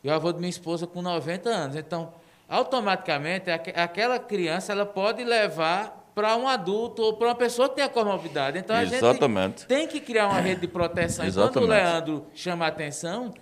[0.03, 1.77] e o avô de minha esposa com 90 anos.
[1.77, 2.15] Então,
[2.53, 7.85] automaticamente, aquela criança ela pode levar para um adulto ou para uma pessoa que tem
[7.85, 8.59] a comorbidade.
[8.59, 9.61] Então, a Exatamente.
[9.61, 11.25] gente tem que criar uma rede de proteção.
[11.25, 11.57] Exatamente.
[11.57, 13.33] Enquanto o Leandro chama a atenção,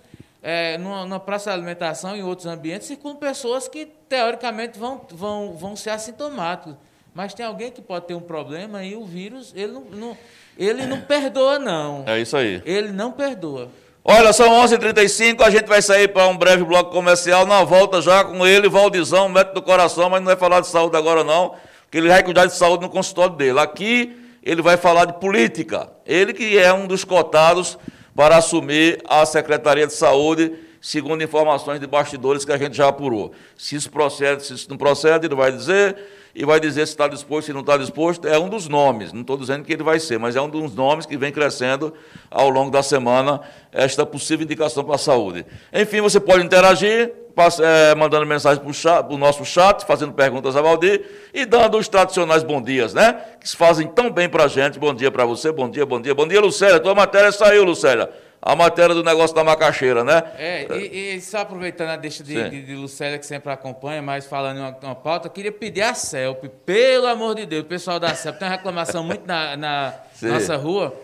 [0.41, 5.57] é, numa, numa, praça de alimentação, em outros ambientes, circulam pessoas que, teoricamente, vão, vão,
[5.57, 6.75] vão ser assintomáticos.
[7.13, 10.17] Mas tem alguém que pode ter um problema e o vírus, ele não, não
[10.57, 12.05] ele não perdoa, não.
[12.07, 12.61] É isso aí.
[12.65, 13.69] Ele não perdoa.
[14.03, 17.63] Olha, são 11 h 35 a gente vai sair para um breve bloco comercial, na
[17.63, 21.23] volta já com ele, Valdizão, médico do coração, mas não vai falar de saúde agora
[21.23, 21.53] não,
[21.91, 23.59] que ele vai cuidar de saúde no consultório dele.
[23.59, 25.87] Aqui ele vai falar de política.
[26.03, 27.77] Ele que é um dos cotados
[28.15, 33.31] para assumir a Secretaria de Saúde, segundo informações de bastidores que a gente já apurou.
[33.55, 35.95] Se isso procede, se isso não procede, ele vai dizer,
[36.33, 38.27] e vai dizer se está disposto, se não está disposto.
[38.27, 40.73] É um dos nomes, não estou dizendo que ele vai ser, mas é um dos
[40.73, 41.93] nomes que vem crescendo
[42.29, 43.41] ao longo da semana,
[43.71, 45.45] esta possível indicação para a saúde.
[45.73, 47.13] Enfim, você pode interagir,
[47.61, 52.43] é, mandando mensagem para o nosso chat, fazendo perguntas a Valdir e dando os tradicionais
[52.43, 53.15] bom dias, né?
[53.39, 54.77] Que se fazem tão bem para a gente.
[54.77, 56.13] Bom dia para você, bom dia, bom dia.
[56.13, 56.79] Bom dia, Lucélia.
[56.79, 58.09] Tua matéria saiu, Lucélia.
[58.41, 60.23] A matéria do negócio da macaxeira, né?
[60.35, 64.25] É, e, e só aproveitando a deixa de, de, de, Lucélia, que sempre acompanha, mas
[64.25, 67.67] falando em uma, uma pauta, eu queria pedir a CELP, pelo amor de Deus, o
[67.67, 70.99] pessoal da CELP tem uma reclamação muito na, na nossa rua,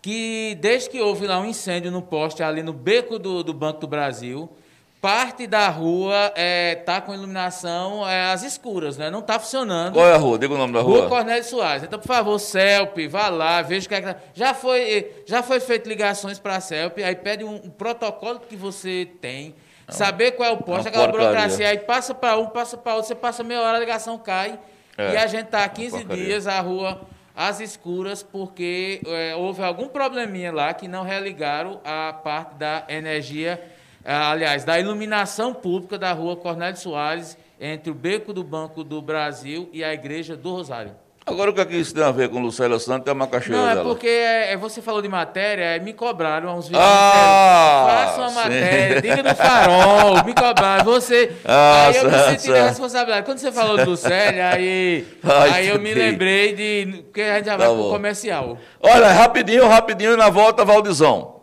[0.00, 3.80] que desde que houve lá um incêndio no poste ali no beco do, do Banco
[3.80, 4.48] do Brasil,
[5.00, 9.08] Parte da rua é, tá com iluminação é, às escuras, né?
[9.10, 9.92] Não está funcionando.
[9.92, 10.36] Qual é a rua?
[10.36, 11.00] Diga o nome da rua.
[11.00, 11.84] Rua Cornélio Soares.
[11.84, 14.16] Então, por favor, CELP, vá lá, veja o que é que tá...
[14.34, 18.56] já foi Já foi feito ligações para a CELP, aí pede um, um, protocolo que
[18.56, 19.54] você tem,
[19.86, 19.94] não.
[19.94, 21.30] saber qual é o posto, é aquela porcaria.
[21.32, 24.58] burocracia, aí passa para um, passa para outro, você passa meia hora, a ligação cai,
[24.96, 25.12] é.
[25.12, 27.02] e a gente está há 15 dias, a rua
[27.36, 33.52] às escuras, porque é, houve algum probleminha lá que não religaram a parte da energia
[33.52, 33.77] é,
[34.14, 39.68] aliás, da iluminação pública da rua Cornélio Soares, entre o Beco do Banco do Brasil
[39.72, 40.92] e a Igreja do Rosário.
[41.28, 43.60] Agora, o que, é que isso tem a ver com Lucélia Santos e a macaxeira
[43.60, 43.86] Não, é dela?
[43.86, 46.82] porque é, é, você falou de matéria, me cobraram uns vídeos.
[46.82, 48.34] Ah, Faça uma sim.
[48.36, 50.84] matéria, diga do farol, me cobraram.
[50.86, 53.26] Você, ah, aí eu me senti na responsabilidade.
[53.26, 57.46] Quando você falou de Lucélia, aí, Ai, aí eu me lembrei de que a gente
[57.46, 58.56] já tá vai pro comercial.
[58.80, 61.42] Olha, rapidinho, rapidinho, e na volta, Valdizão.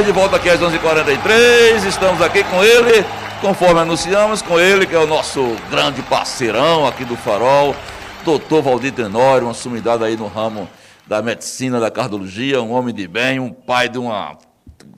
[0.00, 3.04] Nós de volta aqui às 11h43, estamos aqui com ele,
[3.42, 7.76] conforme anunciamos, com ele que é o nosso grande parceirão aqui do Farol,
[8.24, 10.66] doutor Valdir Tenório, uma sumidade aí no ramo
[11.06, 14.38] da medicina, da cardiologia, um homem de bem, um pai de uma,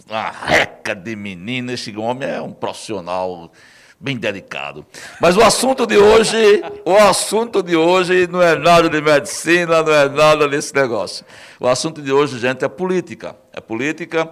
[0.08, 3.50] uma reca de menina, esse homem é um profissional
[3.98, 4.86] bem delicado.
[5.20, 9.92] Mas o assunto de hoje, o assunto de hoje não é nada de medicina, não
[9.92, 11.24] é nada desse negócio.
[11.58, 13.34] O assunto de hoje, gente, é política.
[13.52, 14.30] É política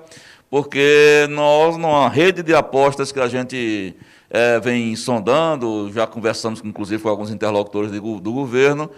[0.50, 3.94] porque nós, numa rede de apostas que a gente
[4.28, 8.90] é, vem sondando, já conversamos inclusive com alguns interlocutores do, do governo,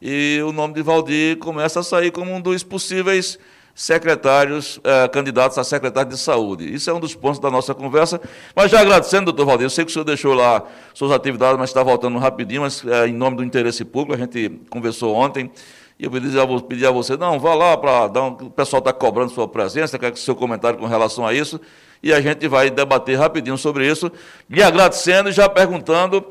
[0.00, 3.38] e o nome de Valdir começa a sair como um dos possíveis
[3.74, 6.72] secretários, é, candidatos a secretário de saúde.
[6.72, 8.20] Isso é um dos pontos da nossa conversa.
[8.54, 10.62] Mas já agradecendo, doutor Valdir, eu sei que o senhor deixou lá
[10.94, 14.60] suas atividades, mas está voltando rapidinho, mas é, em nome do interesse público, a gente
[14.70, 15.50] conversou ontem
[16.00, 18.90] e eu vou pedir a você, não, vá lá para dar um, o pessoal está
[18.90, 21.60] cobrando sua presença, quer que seu comentário com relação a isso,
[22.02, 24.10] e a gente vai debater rapidinho sobre isso,
[24.48, 26.24] me agradecendo e já perguntando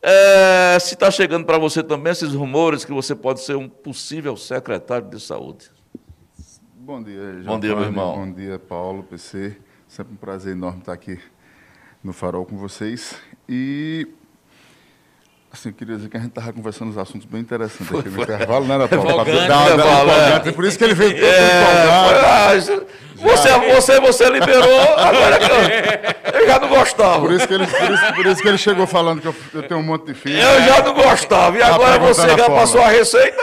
[0.00, 4.36] é, se está chegando para você também esses rumores que você pode ser um possível
[4.36, 5.72] secretário de saúde.
[6.76, 8.14] Bom dia, Bom dia, meu irmão.
[8.14, 9.56] Bom dia, Paulo, PC.
[9.88, 11.18] Sempre um prazer enorme estar aqui
[12.02, 13.16] no Farol com vocês.
[13.48, 14.06] E
[15.56, 18.66] Assim, queria dizer que a gente estava conversando uns assuntos bem interessantes aqui no intervalo,
[18.66, 18.74] né?
[18.84, 20.52] Empolgante, dar, empolgante, é.
[20.52, 22.86] Por isso que ele veio todo é, empolgado.
[23.16, 27.20] Você, você, você liberou, agora eu, eu já não gostava.
[27.20, 29.62] Por isso, que ele, por, isso, por isso que ele chegou falando que eu, eu
[29.62, 30.40] tenho um monte de filhos.
[30.42, 33.36] Eu já não gostava, e tá agora você já passou a receita?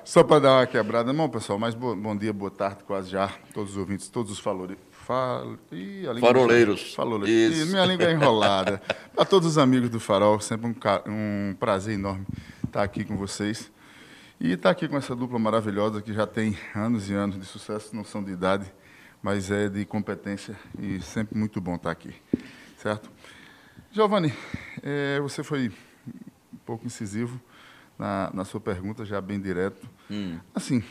[0.04, 1.12] Só para dar uma quebrada.
[1.12, 4.40] Bom, pessoal, mas bom, bom dia, boa tarde, quase já, todos os ouvintes, todos os
[4.40, 4.76] valores
[5.10, 5.56] Fal...
[5.72, 6.94] Ih, Faroleiros.
[6.94, 7.58] Faroleiros.
[7.58, 7.72] Isso.
[7.72, 8.80] minha língua é enrolada.
[9.12, 10.74] Para todos os amigos do Farol, sempre um,
[11.08, 12.24] um prazer enorme
[12.64, 13.72] estar aqui com vocês.
[14.42, 17.94] E estar aqui com essa dupla maravilhosa que já tem anos e anos de sucesso,
[17.94, 18.72] não são de idade,
[19.22, 22.14] mas é de competência e sempre muito bom estar aqui.
[22.78, 23.10] Certo?
[23.92, 24.32] Giovanni,
[24.82, 27.38] é, você foi um pouco incisivo
[27.98, 29.86] na, na sua pergunta, já bem direto.
[30.10, 30.38] Hum.
[30.54, 30.82] Assim,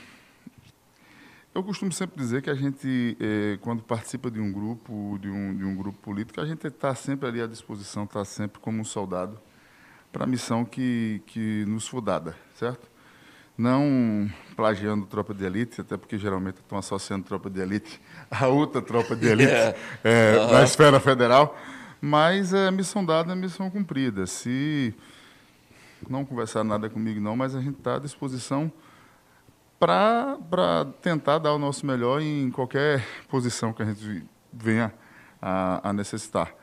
[1.54, 5.58] eu costumo sempre dizer que a gente, eh, quando participa de um grupo, de um,
[5.58, 8.86] de um grupo político, a gente está sempre ali à disposição, está sempre como um
[8.86, 9.42] soldado
[10.12, 12.89] para a missão que, que nos for dada, certo?
[13.60, 18.00] Não plagiando tropa de elite, até porque geralmente estão associando tropa de elite
[18.32, 19.78] a outra tropa de elite yeah.
[20.02, 20.54] é, uhum.
[20.54, 21.58] na esfera federal,
[22.00, 24.26] mas é missão dada, é missão cumprida.
[24.26, 24.96] Se
[26.10, 28.72] não conversar nada comigo não, mas a gente está à disposição
[29.78, 34.94] para tentar dar o nosso melhor em qualquer posição que a gente venha
[35.42, 36.56] a, a necessitar.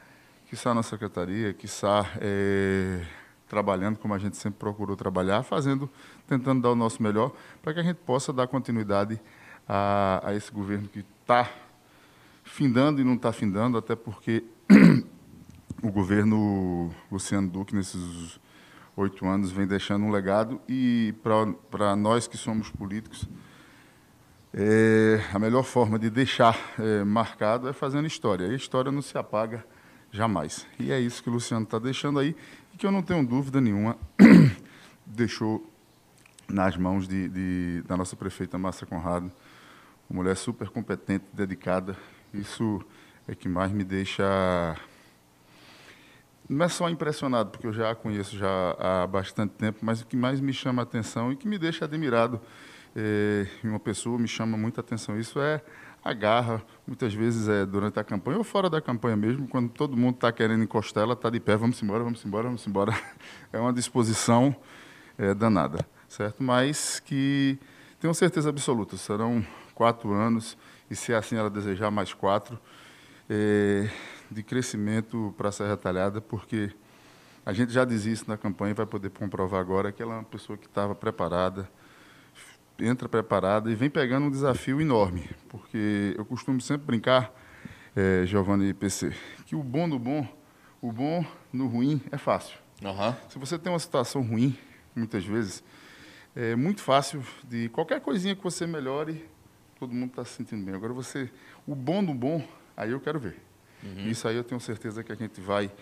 [0.49, 3.03] Quiçá na secretaria, quiçá é,
[3.49, 5.91] trabalhando como a gente sempre procurou trabalhar, fazendo,
[6.27, 9.21] tentando dar o nosso melhor, para que a gente possa dar continuidade
[9.69, 11.51] a, a esse governo que está
[12.45, 14.45] findando e não está findando, até porque
[15.83, 18.41] o governo Luciano Duque, nesses
[18.97, 21.15] oito anos, vem deixando um legado e
[21.71, 23.29] para nós que somos políticos,
[24.55, 28.47] é, a melhor forma de deixar é, marcado é fazendo história.
[28.47, 29.65] E a história não se apaga
[30.11, 30.67] jamais.
[30.79, 32.35] E é isso que o Luciano está deixando aí
[32.73, 33.99] e que eu não tenho dúvida nenhuma
[35.05, 35.71] deixou
[36.49, 39.31] nas mãos de, de, da nossa prefeita Márcia Conrado,
[40.09, 41.97] uma mulher super competente, dedicada.
[42.33, 42.85] Isso
[43.27, 44.25] é que mais me deixa
[46.49, 50.07] não é só impressionado, porque eu já a conheço já há bastante tempo, mas o
[50.07, 52.41] que mais me chama a atenção e que me deixa admirado
[52.95, 55.61] é, em uma pessoa, me chama muita atenção isso, é
[56.05, 59.97] a garra, muitas vezes é durante a campanha ou fora da campanha mesmo, quando todo
[59.97, 62.93] mundo está querendo encostar, ela está de pé, vamos embora, vamos embora, vamos embora.
[63.53, 64.55] É uma disposição
[65.19, 66.43] é, danada, certo?
[66.43, 67.59] Mas que
[68.01, 70.57] tenho certeza absoluta, serão quatro anos,
[70.91, 72.59] e se assim ela desejar mais quatro,
[73.29, 73.89] é,
[74.31, 76.71] de crescimento para a Serra Talhada, porque
[77.45, 80.19] a gente já dizia isso na campanha e vai poder comprovar agora que ela é
[80.19, 81.69] uma pessoa que estava preparada,
[82.79, 87.33] entra preparada e vem pegando um desafio enorme, porque eu costumo sempre brincar,
[87.95, 89.13] é, Giovanni e PC,
[89.47, 90.27] que o bom no bom,
[90.83, 92.59] o bom no ruim é fácil.
[92.83, 93.15] Uhum.
[93.29, 94.57] Se você tem uma situação ruim,
[94.95, 95.65] muitas vezes,
[96.37, 99.25] é muito fácil de qualquer coisinha que você melhore,
[99.81, 100.75] todo mundo está se sentindo bem.
[100.75, 101.31] Agora você,
[101.67, 102.47] o bom no bom,
[102.77, 103.37] aí eu quero ver.
[103.83, 104.07] Uhum.
[104.07, 105.73] Isso aí eu tenho certeza que a gente vai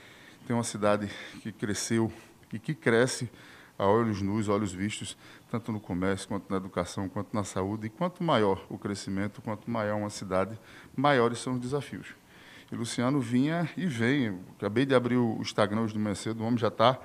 [0.47, 1.11] ter uma cidade
[1.43, 2.13] que cresceu
[2.53, 3.29] e que cresce
[3.77, 5.17] a olhos nus, olhos vistos,
[5.51, 7.89] tanto no comércio, quanto na educação, quanto na saúde.
[7.89, 10.57] E quanto maior o crescimento, quanto maior uma cidade,
[10.95, 12.15] maiores são os desafios.
[12.71, 14.39] E Luciano vinha e vem.
[14.57, 17.01] Acabei de abrir o Instagram hoje de manhã cedo, o homem já está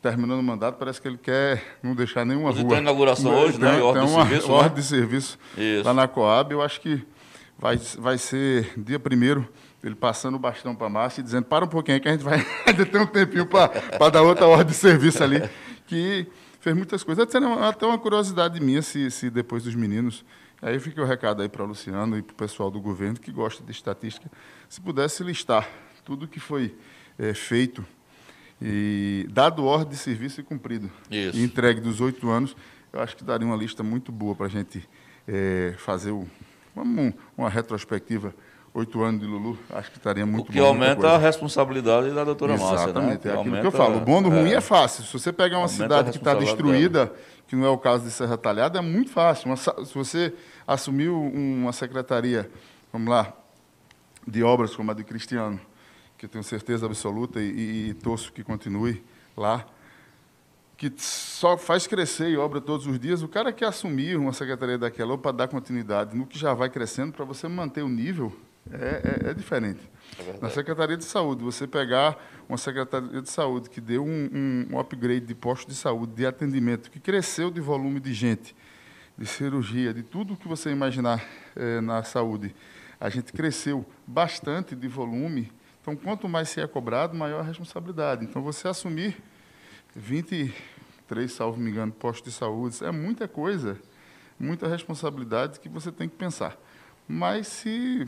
[0.00, 2.70] terminando o mandato, parece que ele quer não deixar nenhuma Você rua.
[2.70, 3.72] Tem inauguração hoje, né?
[3.72, 4.48] Tem, ordem de serviço.
[4.48, 4.54] Né?
[4.54, 5.84] Ordem de serviço Isso.
[5.84, 6.52] lá na Coab.
[6.52, 7.04] Eu acho que
[7.58, 9.46] vai, vai ser dia primeiro
[9.82, 12.12] ele passando o bastão para a Márcia e dizendo, para um pouquinho aí que a
[12.12, 15.42] gente vai ainda ter um tempinho para dar outra ordem de serviço ali,
[15.86, 16.26] que
[16.60, 17.26] fez muitas coisas.
[17.34, 20.24] Até uma curiosidade minha, se, se depois dos meninos,
[20.60, 23.32] aí fica o recado aí para o Luciano e para o pessoal do governo que
[23.32, 24.30] gosta de estatística,
[24.68, 25.66] se pudesse listar
[26.04, 26.74] tudo que foi
[27.18, 27.84] é, feito
[28.60, 31.38] e dado ordem de serviço e cumprido, Isso.
[31.38, 32.56] e entregue dos oito anos,
[32.92, 34.88] eu acho que daria uma lista muito boa para a gente
[35.26, 36.26] é, fazer o,
[36.74, 38.34] uma, uma retrospectiva
[38.72, 42.22] oito anos de Lulu, acho que estaria muito O que bom, aumenta a responsabilidade da
[42.22, 42.84] doutora Márcia, né?
[42.84, 43.34] Exatamente, né?
[43.34, 43.96] é aquilo que eu falo.
[43.96, 45.04] O bom do é, ruim é fácil.
[45.04, 47.16] Se você pegar uma cidade que está destruída, dela.
[47.48, 49.48] que não é o caso de Serra Talhada, é muito fácil.
[49.48, 50.32] Uma, se você
[50.66, 52.48] assumiu uma secretaria,
[52.92, 53.32] vamos lá,
[54.26, 55.60] de obras como a de Cristiano,
[56.20, 59.02] que eu tenho certeza absoluta e, e, e torço que continue
[59.34, 59.66] lá,
[60.76, 64.76] que só faz crescer e obra todos os dias, o cara que assumir uma secretaria
[64.76, 68.38] daquela para dar continuidade no que já vai crescendo, para você manter o nível,
[68.70, 69.80] é, é, é diferente.
[70.18, 74.74] É Na Secretaria de Saúde, você pegar uma Secretaria de Saúde que deu um, um,
[74.74, 78.54] um upgrade de posto de saúde, de atendimento, que cresceu de volume de gente,
[79.16, 81.24] de cirurgia, de tudo que você imaginar
[81.56, 82.54] é, na saúde,
[83.00, 85.50] a gente cresceu bastante de volume,
[85.80, 88.24] Então, quanto mais se é cobrado, maior a responsabilidade.
[88.24, 89.16] Então, você assumir
[89.96, 93.78] 23, salvo me engano, postos de saúde, é muita coisa,
[94.38, 96.56] muita responsabilidade que você tem que pensar.
[97.08, 98.06] Mas se,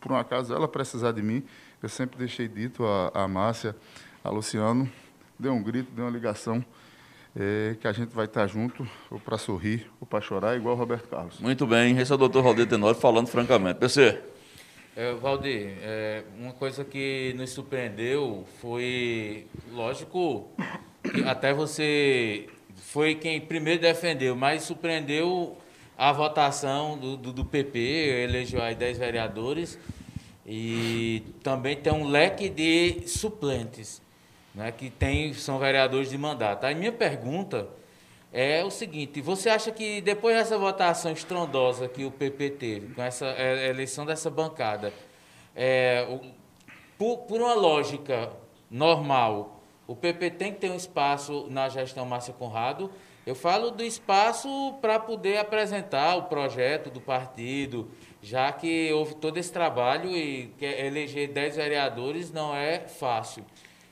[0.00, 1.44] por um acaso, ela precisar de mim,
[1.82, 3.76] eu sempre deixei dito a, a Márcia,
[4.22, 4.90] a Luciano,
[5.38, 6.64] dê um grito, dê uma ligação,
[7.36, 10.78] é, que a gente vai estar junto, ou para sorrir, ou para chorar, igual o
[10.78, 11.40] Roberto Carlos.
[11.40, 13.78] Muito bem, esse é o doutor Valdir Tenório falando francamente.
[13.78, 14.33] PC.
[14.96, 20.48] É, Valdir, é, uma coisa que nos surpreendeu foi, lógico,
[21.26, 25.58] até você foi quem primeiro defendeu, mas surpreendeu
[25.98, 27.76] a votação do, do, do PP,
[28.22, 29.80] elegeu aí 10 vereadores,
[30.46, 34.00] e também tem um leque de suplentes,
[34.54, 36.66] né, que tem, são vereadores de mandato.
[36.66, 37.66] Aí minha pergunta
[38.34, 43.02] é o seguinte: você acha que depois dessa votação estrondosa que o PP teve, com
[43.02, 44.92] essa é, eleição dessa bancada,
[45.54, 46.20] é, o,
[46.98, 48.32] por, por, uma lógica
[48.68, 52.90] normal, o PP tem que ter um espaço na gestão Márcia Conrado?
[53.24, 57.88] Eu falo do espaço para poder apresentar o projeto do partido,
[58.20, 63.44] já que houve todo esse trabalho e eleger 10 vereadores não é fácil.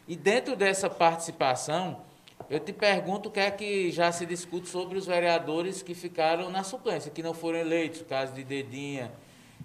[0.07, 2.03] E dentro dessa participação,
[2.51, 6.51] eu te pergunto o que é que já se discute sobre os vereadores que ficaram
[6.51, 9.12] na suplência, que não foram eleitos, caso de Dedinha,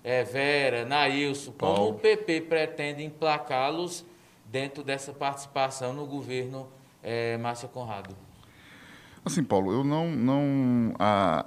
[0.03, 1.51] é, Vera, Nailson.
[1.51, 4.05] Como o PP pretende emplacá-los
[4.45, 6.67] dentro dessa participação no governo
[7.03, 8.15] é, Márcia Conrado?
[9.23, 10.09] Assim, Paulo, eu não.
[10.09, 11.45] não a,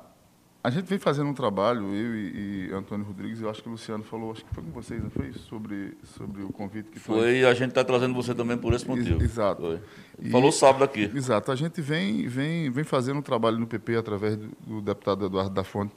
[0.63, 3.73] a gente vem fazendo um trabalho, eu e, e, Antônio Rodrigues, eu acho que o
[3.73, 5.33] Luciano falou, acho que foi com vocês, não foi?
[5.33, 7.19] Sobre, sobre o convite que foi.
[7.19, 9.23] Foi, e a gente está trazendo você também por esse motivo.
[9.23, 9.63] Exato.
[9.63, 10.31] Foi.
[10.31, 11.11] Falou sábado aqui.
[11.15, 11.51] Exato.
[11.51, 15.55] A gente vem, vem, vem fazendo um trabalho no PP através do, do deputado Eduardo
[15.55, 15.95] da Fonte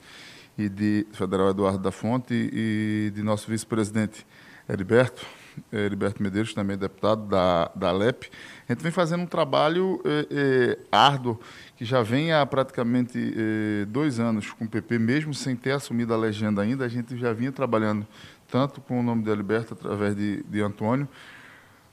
[0.58, 4.26] e de federal Eduardo da Fonte e de nosso vice-presidente
[4.70, 5.26] Heriberto,
[5.72, 8.30] Heriberto Medeiros, também deputado da, da LEP.
[8.68, 11.40] A gente vem fazendo um trabalho é, é, árduo
[11.76, 16.14] que já vem há praticamente eh, dois anos com o PP, mesmo sem ter assumido
[16.14, 18.08] a legenda ainda, a gente já vinha trabalhando
[18.50, 21.10] tanto com o nome de Alberto, através de, de Antônio,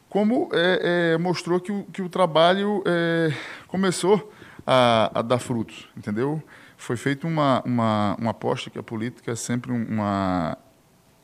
[0.08, 3.32] como é, é, mostrou que o, que o trabalho é,
[3.66, 4.30] começou
[4.66, 6.42] a, a, dar frutos, entendeu?
[6.76, 10.58] Foi feita uma, uma, uma aposta, que a política é sempre uma,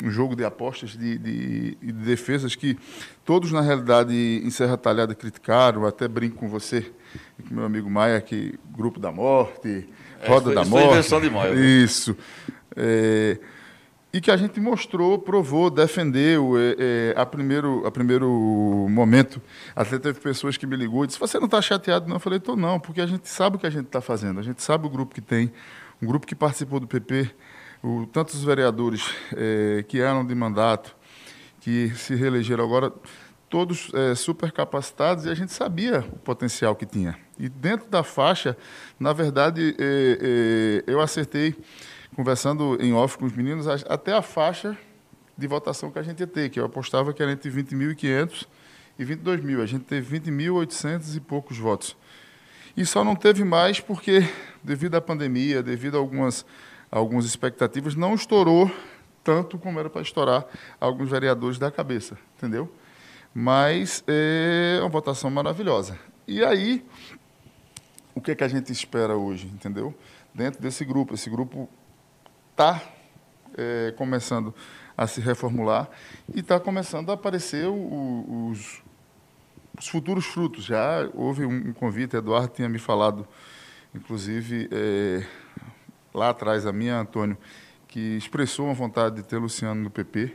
[0.03, 2.78] um jogo de apostas, de, de, de, defesas que
[3.24, 6.92] todos, na realidade, em Serra Talhada criticaram, até brinco com você,
[7.49, 9.88] com meu amigo Maia, que Grupo da Morte,
[10.20, 11.09] é, Roda foi, da Morte.
[11.09, 11.55] Foi de Maia.
[11.55, 12.16] Isso.
[12.76, 13.38] É,
[14.12, 16.59] e que a gente mostrou, provou, defendeu.
[16.59, 19.42] É, é, a, primeiro, a primeiro momento,
[19.74, 22.09] até teve pessoas que me ligou e disse, você não está chateado?
[22.09, 24.40] Não, eu falei, estou não, porque a gente sabe o que a gente está fazendo,
[24.40, 25.53] a gente sabe o grupo que tem,
[26.01, 27.30] um grupo que participou do PP,
[27.82, 29.02] o, tantos vereadores
[29.36, 30.96] é, que eram de mandato,
[31.60, 32.92] que se reelegeram agora,
[33.48, 37.16] todos é, super capacitados e a gente sabia o potencial que tinha.
[37.38, 38.56] E dentro da faixa,
[38.98, 41.54] na verdade, é, é, eu acertei,
[42.14, 44.76] conversando em off com os meninos, até a faixa
[45.36, 48.46] de votação que a gente ia ter, que eu apostava que era entre 20.500
[48.98, 49.62] e 22 mil.
[49.62, 51.96] A gente teve 20.800 e poucos votos.
[52.76, 54.28] E só não teve mais porque,
[54.62, 56.44] devido à pandemia, devido a algumas,
[56.97, 58.70] algumas expectativas, não estourou
[59.22, 60.47] tanto como era para estourar
[60.80, 62.72] alguns vereadores da cabeça, entendeu?
[63.34, 65.99] Mas é uma votação maravilhosa.
[66.26, 66.86] E aí,
[68.14, 69.94] o que, é que a gente espera hoje, entendeu?
[70.34, 71.68] Dentro desse grupo, esse grupo
[72.53, 72.80] está
[73.59, 74.55] é, começando
[74.97, 75.90] a se reformular
[76.34, 78.82] e está começando a aparecer o, os,
[79.78, 80.64] os, futuros frutos.
[80.64, 83.26] Já houve um, convite, Eduardo tinha me falado,
[83.94, 85.26] inclusive, é,
[86.16, 87.36] lá atrás, a minha, Antônio,
[87.86, 90.34] que expressou uma vontade de ter Luciano no PP.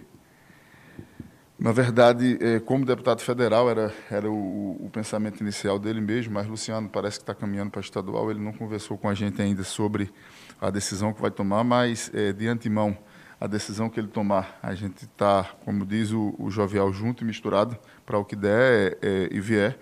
[1.57, 6.47] Na verdade, é, como deputado federal, era, era o, o, pensamento inicial dele mesmo, mas
[6.47, 8.31] Luciano parece que está caminhando para estadual.
[8.31, 10.11] Ele não conversou com a gente ainda sobre
[10.59, 12.97] a decisão que vai tomar, mas é, de antemão,
[13.39, 17.25] a decisão que ele tomar, a gente está, como diz o, o, jovial, junto e
[17.25, 19.79] misturado para o que der é, é, e vier,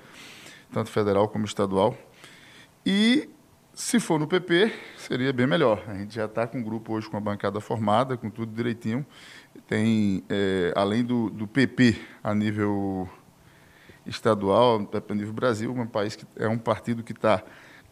[0.72, 1.98] tanto federal como estadual.
[2.86, 3.30] E
[3.80, 5.82] se for no PP, seria bem melhor.
[5.88, 9.06] A gente já está com o grupo hoje com a bancada formada, com tudo direitinho
[9.68, 13.10] tem, é, além do, do PP a nível
[14.06, 17.44] estadual, a nível Brasil, um país que é um partido que está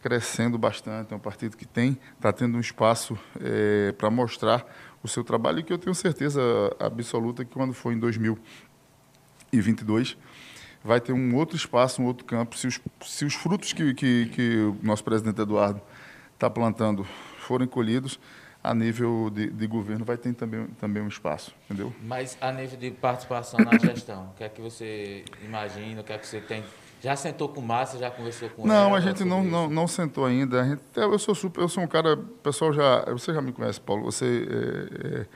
[0.02, 4.66] crescendo bastante, é um partido que tem, está tendo um espaço é, para mostrar
[5.02, 6.40] o seu trabalho e que eu tenho certeza
[6.78, 10.16] absoluta que quando for em 2022
[10.84, 12.56] vai ter um outro espaço, um outro campo.
[12.56, 15.80] Se os, se os frutos que, que, que o nosso presidente Eduardo
[16.34, 17.04] está plantando
[17.38, 18.18] forem colhidos,
[18.62, 21.92] a nível de, de, governo vai ter também, também um espaço, entendeu?
[22.02, 26.12] Mas a nível de participação na gestão, o que é que você imagina, o que
[26.12, 26.62] é que você tem...
[27.00, 28.88] Já sentou com Márcia, já conversou com não, ela?
[28.88, 30.64] Não, a gente não, não, não sentou ainda.
[30.64, 34.02] Gente, eu sou super, eu sou um cara, pessoal já, você já me conhece, Paulo,
[34.02, 35.26] você, é, é,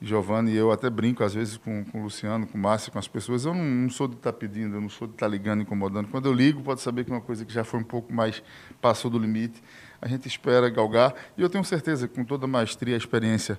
[0.00, 2.98] Giovanni e eu até brinco às vezes com, com o Luciano, com o Márcia, com
[2.98, 3.44] as pessoas.
[3.44, 5.62] Eu não, não sou de estar tá pedindo, eu não sou de estar tá ligando,
[5.62, 6.08] incomodando.
[6.08, 8.42] Quando eu ligo, pode saber que é uma coisa que já foi um pouco mais,
[8.80, 9.62] passou do limite
[10.00, 11.14] a gente espera galgar.
[11.36, 13.58] E eu tenho certeza, com toda a maestria e a experiência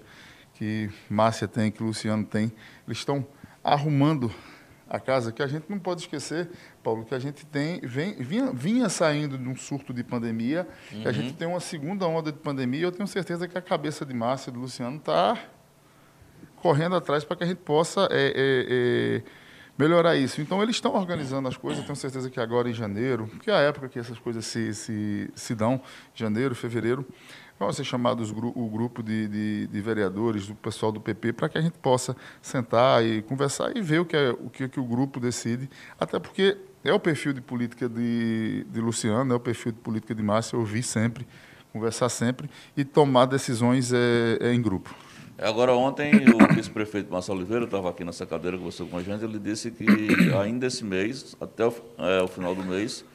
[0.54, 2.52] que Márcia tem, que Luciano tem,
[2.88, 3.26] eles estão
[3.64, 4.34] arrumando
[4.90, 6.50] a casa, que a gente não pode esquecer,
[6.82, 11.02] Paulo, que a gente tem, vem, vinha, vinha saindo de um surto de pandemia, uhum.
[11.02, 11.34] que a gente uhum.
[11.34, 14.50] tem uma segunda onda de pandemia, e eu tenho certeza que a cabeça de Márcia
[14.50, 15.38] e do Luciano está
[16.58, 19.24] correndo atrás para que a gente possa é, é, é,
[19.78, 20.42] melhorar isso.
[20.42, 23.60] Então, eles estão organizando as coisas, tenho certeza que agora em janeiro, que é a
[23.60, 25.82] época que essas coisas se, se, se dão,
[26.14, 27.06] janeiro, fevereiro,
[27.60, 28.24] vai ser chamado
[28.56, 32.16] o grupo de, de, de, vereadores, do pessoal do PP, para que a gente possa
[32.42, 36.20] sentar e conversar e ver o que, é, o, que, que o grupo decide, até
[36.20, 40.22] porque é o perfil de política de, de Luciano, é o perfil de política de
[40.22, 41.28] Márcia, ouvir sempre,
[41.74, 44.94] conversar sempre e tomar decisões é, é em grupo.
[45.40, 49.38] Agora, ontem, o vice-prefeito Marcelo Oliveira estava aqui nessa cadeira, conversou com a gente, ele
[49.38, 49.86] disse que
[50.42, 53.06] ainda esse mês, até o, é, o final do mês,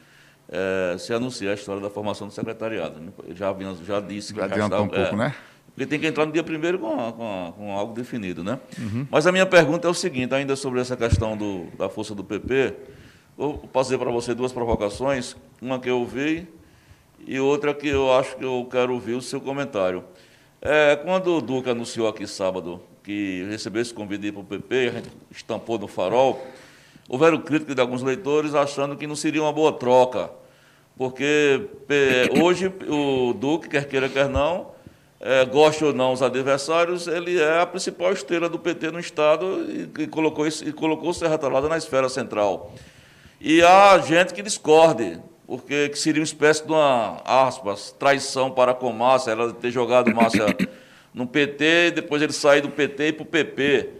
[0.48, 3.00] é, se anuncia a história da formação do secretariado.
[3.26, 3.52] Ele já,
[3.84, 5.34] já disse que já, já estava, um pouco, é, né?
[5.74, 8.60] Porque tem que entrar no dia primeiro com, com, com algo definido, né?
[8.78, 9.06] Uhum.
[9.10, 12.22] Mas a minha pergunta é o seguinte, ainda sobre essa questão do, da força do
[12.22, 12.74] PP,
[13.38, 16.46] eu dizer para você duas provocações, uma que eu vi
[17.26, 20.04] e outra que eu acho que eu quero ouvir o seu comentário.
[20.64, 24.92] É, quando o Duca anunciou aqui sábado que recebeu esse convite para o PP, a
[24.92, 26.40] gente estampou no farol,
[27.08, 30.30] houveram críticas de alguns leitores achando que não seria uma boa troca,
[30.96, 31.68] porque
[32.40, 34.68] hoje o Duque, quer queira, quer não,
[35.18, 39.66] é, goste ou não os adversários, ele é a principal estrela do PT no Estado
[39.68, 42.72] e, e colocou, e colocou o Serra Talada na esfera central.
[43.40, 45.18] E há gente que discorde,
[45.52, 50.10] porque que seria uma espécie de uma, aspas, traição para com Márcia, ela ter jogado
[50.10, 50.46] Márcia
[51.12, 53.90] no PT, depois ele sair do PT e para o PP.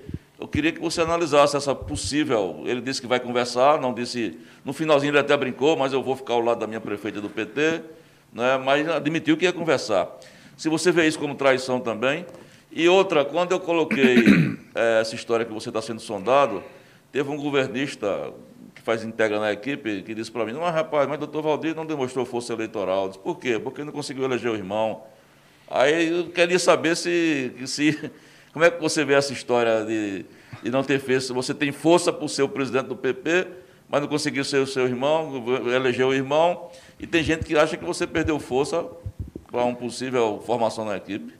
[0.40, 2.62] Eu queria que você analisasse essa possível.
[2.64, 4.38] Ele disse que vai conversar, não disse.
[4.64, 7.28] No finalzinho ele até brincou, mas eu vou ficar ao lado da minha prefeita do
[7.28, 7.82] PT,
[8.32, 8.56] né?
[8.56, 10.08] mas admitiu que ia conversar.
[10.56, 12.24] Se você vê isso como traição também.
[12.70, 14.24] E outra, quando eu coloquei
[14.74, 16.64] é, essa história que você está sendo sondado,
[17.12, 18.32] teve um governista
[18.82, 21.74] que faz integra na equipe, que disse para mim, mas rapaz, mas o doutor Valdir
[21.74, 23.04] não demonstrou força eleitoral.
[23.04, 23.58] Eu disse, por quê?
[23.58, 25.04] Porque não conseguiu eleger o irmão.
[25.70, 28.10] Aí eu queria saber se, se
[28.52, 30.26] como é que você vê essa história de,
[30.62, 33.48] de não ter feito, você tem força para o seu presidente do PP,
[33.88, 36.68] mas não conseguiu ser o seu irmão, elegeu o irmão,
[36.98, 38.84] e tem gente que acha que você perdeu força
[39.50, 41.32] para uma possível formação na equipe.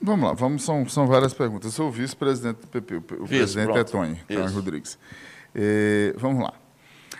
[0.00, 1.72] Vamos lá, vamos, são, são várias perguntas.
[1.72, 3.78] Eu sou o vice-presidente do PP, o, o presidente pronto.
[3.80, 4.98] é Tony, Tony Rodrigues.
[5.54, 6.52] É, vamos lá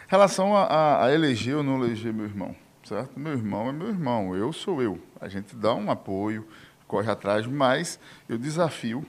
[0.08, 2.54] relação a, a, a eleger ou não eleger meu irmão,
[2.84, 3.18] certo?
[3.18, 5.00] Meu irmão é meu irmão, eu sou eu.
[5.20, 6.46] A gente dá um apoio,
[6.86, 7.98] corre atrás, mas
[8.28, 9.04] eu desafio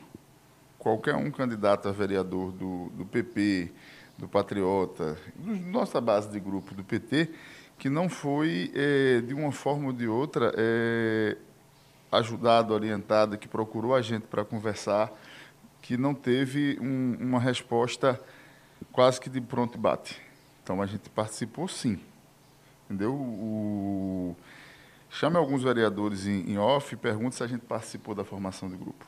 [0.78, 3.72] qualquer um candidato a vereador do, do PP,
[4.18, 7.30] do Patriota, do, nossa base de grupo do PT,
[7.78, 11.38] que não foi, é, de uma forma ou de outra, é,
[12.12, 15.12] ajudado, orientado, que procurou a gente para conversar,
[15.82, 18.20] que não teve um, uma resposta
[18.92, 20.27] quase que de pronto bate.
[20.68, 21.98] Então a gente participou sim.
[22.84, 23.14] Entendeu?
[23.14, 24.36] O...
[25.10, 28.78] Chame alguns vereadores em, em off e pergunte se a gente participou da formação do
[28.78, 29.06] grupo.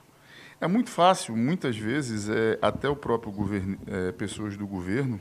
[0.61, 5.19] É muito fácil, muitas vezes, é, até o próprio governo, é, pessoas do governo,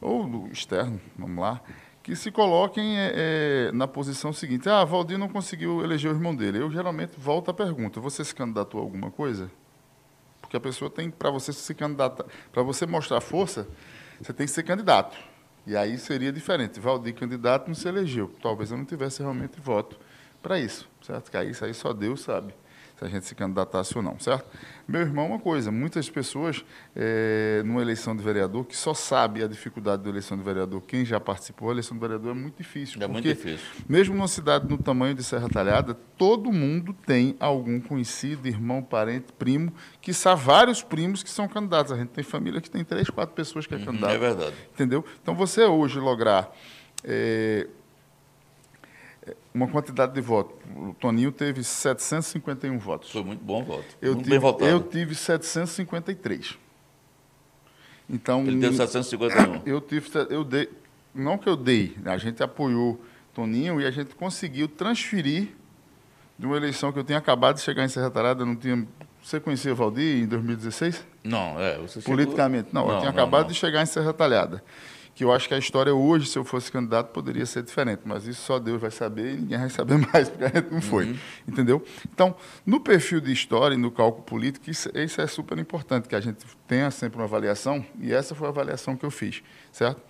[0.00, 1.60] ou do externo, vamos lá,
[2.02, 6.34] que se coloquem é, é, na posição seguinte: ah, Valdir não conseguiu eleger o irmão
[6.34, 6.62] dele.
[6.62, 9.50] Eu geralmente volto à pergunta: você se candidatou a alguma coisa?
[10.40, 13.68] Porque a pessoa tem, para você se candidatar, para você mostrar força,
[14.18, 15.31] você tem que ser candidato.
[15.66, 16.80] E aí seria diferente.
[16.80, 18.30] Valdir candidato não se elegeu.
[18.42, 19.98] Talvez eu não tivesse realmente voto
[20.42, 21.30] para isso, certo?
[21.30, 22.54] Que aí, isso aí só Deus sabe
[23.02, 24.46] se a gente se candidatasse ou não, certo?
[24.86, 29.48] Meu irmão, uma coisa, muitas pessoas, é, numa eleição de vereador, que só sabe a
[29.48, 33.02] dificuldade da eleição de vereador, quem já participou, a eleição de vereador é muito difícil.
[33.02, 33.66] É muito difícil.
[33.88, 39.32] Mesmo numa cidade no tamanho de Serra Talhada, todo mundo tem algum conhecido, irmão, parente,
[39.38, 41.92] primo, que são vários primos que são candidatos.
[41.92, 44.12] A gente tem família que tem três, quatro pessoas que é uhum, candidato.
[44.12, 44.54] É verdade.
[44.72, 45.04] Entendeu?
[45.20, 46.54] Então, você hoje lograr...
[47.04, 47.66] É,
[49.54, 50.56] uma quantidade de votos.
[50.74, 53.10] O Toninho teve 751 votos.
[53.10, 53.84] Foi muito bom voto.
[54.00, 54.70] Eu muito tive, bem votado.
[54.70, 56.58] Eu tive 753.
[58.08, 59.62] Então, Ele teve 751.
[59.66, 60.68] Eu tive, eu dei,
[61.14, 63.00] não que eu dei, a gente apoiou
[63.32, 65.48] Toninho e a gente conseguiu transferir
[66.38, 68.86] de uma eleição que eu tinha acabado de chegar em Serra Talhada, não tinha...
[69.22, 71.06] Você conhecia Valdir em 2016?
[71.22, 71.78] Não, é.
[71.78, 73.48] Você Politicamente, não, não, eu tinha não, acabado não.
[73.52, 74.62] de chegar em Serra Talhada
[75.22, 78.26] que eu acho que a história hoje, se eu fosse candidato, poderia ser diferente, mas
[78.26, 81.04] isso só Deus vai saber e ninguém vai saber mais, porque a gente não foi,
[81.06, 81.18] uhum.
[81.46, 81.84] entendeu?
[82.12, 82.34] Então,
[82.66, 86.20] no perfil de história e no cálculo político, isso, isso, é super importante, que a
[86.20, 90.02] gente tenha sempre uma avaliação, e essa foi a avaliação que eu fiz, certo?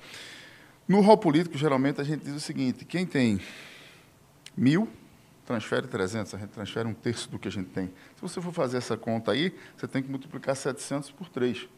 [0.88, 3.38] No rol político, geralmente, a gente diz o seguinte, quem tem
[4.56, 4.88] mil,
[5.44, 7.88] transfere 300, a gente transfere um terço do que a gente tem.
[8.16, 11.68] Se você for fazer essa conta aí, você tem que multiplicar 700 por 3,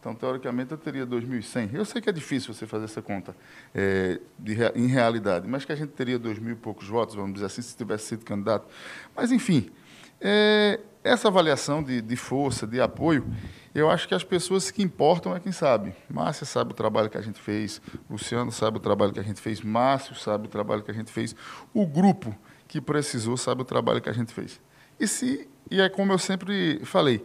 [0.00, 1.74] então, teoricamente, eu teria 2.100.
[1.74, 3.36] Eu sei que é difícil você fazer essa conta
[3.74, 7.46] é, de, em realidade, mas que a gente teria 2.000 e poucos votos, vamos dizer
[7.46, 8.66] assim, se tivesse sido candidato.
[9.14, 9.70] Mas, enfim,
[10.18, 13.26] é, essa avaliação de, de, força, de apoio,
[13.74, 15.94] eu acho que as pessoas que importam é quem sabe.
[16.08, 19.40] Márcia sabe o trabalho que a gente fez, Luciano sabe o trabalho que a gente
[19.40, 21.36] fez, Márcio sabe o trabalho que a gente fez,
[21.74, 22.34] o grupo
[22.66, 24.58] que precisou sabe o trabalho que a gente fez.
[24.98, 27.22] E, se, e é como eu sempre falei,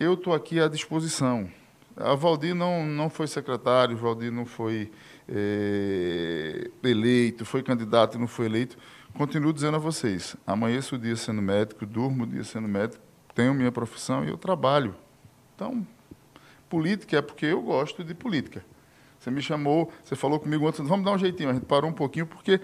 [0.00, 1.48] eu estou aqui à disposição
[2.02, 4.90] a Valdir não, não foi secretário, Valdir não foi
[5.28, 8.76] é, eleito, foi candidato e não foi eleito.
[9.14, 13.02] Continuo dizendo a vocês, amanheço o dia sendo médico, durmo o dia sendo médico,
[13.34, 14.94] tenho minha profissão e eu trabalho.
[15.54, 15.86] Então,
[16.68, 18.64] política é porque eu gosto de política.
[19.18, 21.50] Você me chamou, você falou comigo antes, vamos dar um jeitinho.
[21.50, 22.58] A gente parou um pouquinho porque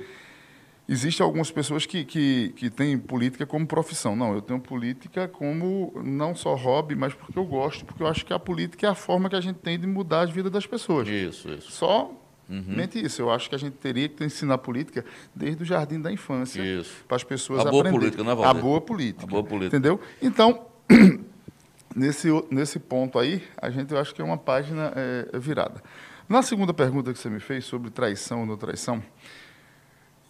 [0.89, 4.15] Existem algumas pessoas que, que, que têm política como profissão.
[4.15, 8.25] Não, eu tenho política como não só hobby, mas porque eu gosto, porque eu acho
[8.25, 10.65] que a política é a forma que a gente tem de mudar a vida das
[10.65, 11.09] pessoas.
[11.09, 11.73] Isso, isso.
[11.73, 12.13] Só
[12.49, 12.77] Uhum.
[12.95, 13.23] isso.
[13.23, 16.63] Eu acho que a gente teria que ensinar política desde o jardim da infância.
[16.63, 17.05] Isso.
[17.07, 19.25] Para as pessoas a boa política, não é, A boa política.
[19.25, 19.77] A boa política.
[19.77, 20.01] Entendeu?
[20.23, 20.67] Então,
[21.95, 25.83] nesse, nesse ponto aí, a gente eu acho que é uma página é, virada.
[26.29, 29.03] Na segunda pergunta que você me fez sobre traição ou não traição,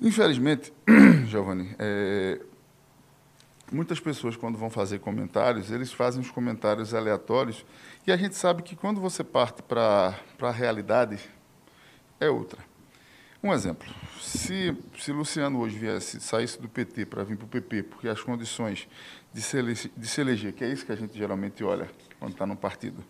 [0.00, 0.72] Infelizmente,
[1.26, 2.38] Giovanni, é,
[3.72, 7.64] muitas pessoas, quando vão fazer comentários, eles fazem os comentários aleatórios
[8.06, 11.18] e a gente sabe que quando você parte para a realidade,
[12.20, 12.62] é outra.
[13.42, 13.86] Um exemplo,
[14.20, 18.20] se, se Luciano hoje viesse, saísse do PT para vir para o PP, porque as
[18.20, 18.88] condições
[19.32, 21.88] de se, eleger, de se eleger, que é isso que a gente geralmente olha
[22.18, 23.04] quando está no partido,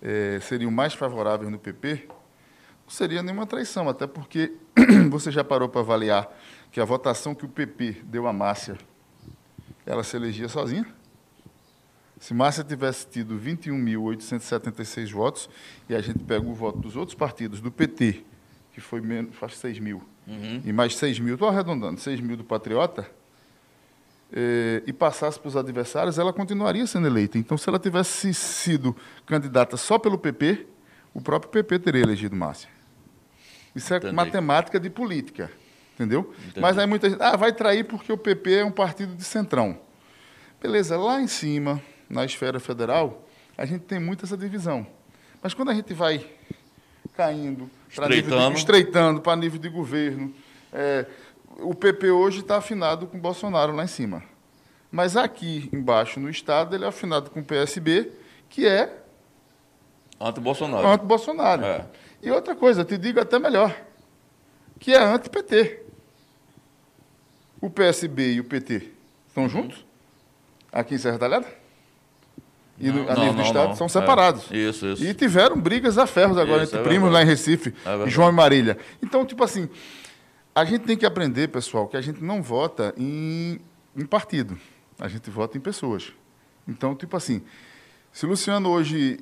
[0.00, 2.08] é, seriam mais favoráveis no PP,
[2.92, 4.52] seria nenhuma traição, até porque
[5.10, 6.30] você já parou para avaliar
[6.70, 8.76] que a votação que o PP deu a Márcia,
[9.86, 10.86] ela se elegia sozinha?
[12.20, 15.50] Se Márcia tivesse tido 21.876 votos,
[15.88, 18.24] e a gente pega o voto dos outros partidos, do PT,
[18.72, 20.62] que foi menos, faz 6 mil, uhum.
[20.64, 23.10] e mais 6 mil, estou arredondando, 6 mil do Patriota,
[24.32, 27.36] eh, e passasse para os adversários, ela continuaria sendo eleita.
[27.36, 30.66] Então, se ela tivesse sido candidata só pelo PP,
[31.12, 32.71] o próprio PP teria elegido Márcia.
[33.74, 34.14] Isso é Entendi.
[34.14, 35.50] matemática de política,
[35.94, 36.32] entendeu?
[36.38, 36.60] Entendi.
[36.60, 39.78] Mas aí muita gente, ah, vai trair porque o PP é um partido de centrão.
[40.60, 44.86] Beleza, lá em cima, na esfera federal, a gente tem muito essa divisão.
[45.42, 46.24] Mas quando a gente vai
[47.16, 47.70] caindo,
[48.54, 50.32] estreitando para nível de governo,
[50.72, 51.06] é,
[51.58, 54.22] o PP hoje está afinado com o Bolsonaro lá em cima.
[54.90, 58.12] Mas aqui embaixo, no Estado, ele é afinado com o PSB,
[58.48, 59.02] que é
[60.20, 60.86] Anti-Bolsonaro.
[60.86, 61.64] Anti-Bolsonaro.
[61.64, 61.86] É.
[62.22, 63.76] E outra coisa, te digo até melhor,
[64.78, 65.82] que é anti-PT.
[67.60, 68.90] O PSB e o PT
[69.28, 69.48] estão uhum.
[69.48, 69.84] juntos?
[70.70, 71.46] Aqui em Serra Talhada?
[72.78, 73.76] E no, a nível do Estado não.
[73.76, 74.50] são separados.
[74.50, 74.56] É.
[74.56, 75.04] Isso, isso.
[75.04, 78.30] E tiveram brigas a ferros agora isso, entre é primos lá em Recife, é João
[78.30, 78.78] e Marília.
[79.02, 79.68] Então, tipo assim,
[80.54, 83.60] a gente tem que aprender, pessoal, que a gente não vota em,
[83.96, 84.58] em partido.
[84.98, 86.12] A gente vota em pessoas.
[86.66, 87.42] Então, tipo assim,
[88.12, 89.20] se o Luciano hoje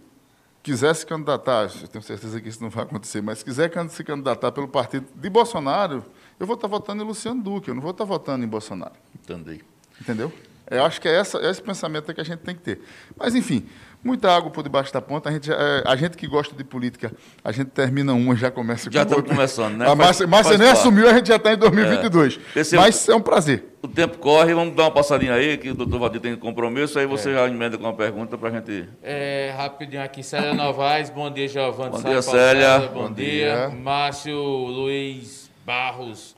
[0.63, 4.05] quiser se candidatar, eu tenho certeza que isso não vai acontecer, mas se quiser se
[4.05, 6.05] candidatar pelo partido de Bolsonaro,
[6.39, 8.95] eu vou estar votando em Luciano Duque, eu não vou estar votando em Bolsonaro.
[9.15, 9.63] Entendi.
[10.01, 10.33] Entendeu?
[10.71, 12.81] Eu acho que é essa, esse pensamento que a gente tem que ter.
[13.17, 13.67] Mas, enfim,
[14.03, 15.29] muita água por debaixo da ponta.
[15.29, 17.13] A gente, é, a gente que gosta de política,
[17.45, 19.89] a gente termina uma e já começa já com Já estamos começando, né?
[19.89, 22.41] A Márcia, Márcia nem assumiu, a gente já está em 2022.
[22.57, 22.77] É.
[22.77, 23.65] Mas é um prazer.
[23.83, 27.07] O tempo corre, vamos dar uma passadinha aí, que o doutor Valdir tem compromisso, aí
[27.07, 27.35] você é.
[27.35, 28.87] já emenda com uma pergunta para a gente...
[29.03, 31.93] É, rapidinho aqui, Célia Novaes, bom dia, Giovanni.
[31.93, 32.79] Bom dia, Célia.
[32.79, 33.69] Bom, bom dia.
[33.69, 33.69] dia.
[33.71, 36.37] Márcio Luiz Barros,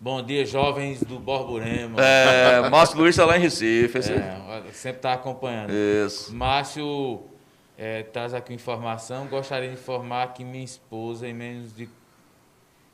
[0.00, 2.00] Bom dia, jovens do Borborema.
[2.00, 3.98] É, Márcio Luiz está lá em Recife.
[3.98, 5.72] É, sempre está acompanhando.
[5.72, 6.32] Isso.
[6.32, 7.22] Márcio
[7.76, 9.26] é, traz aqui informação.
[9.26, 11.88] Gostaria de informar que minha esposa, em menos de,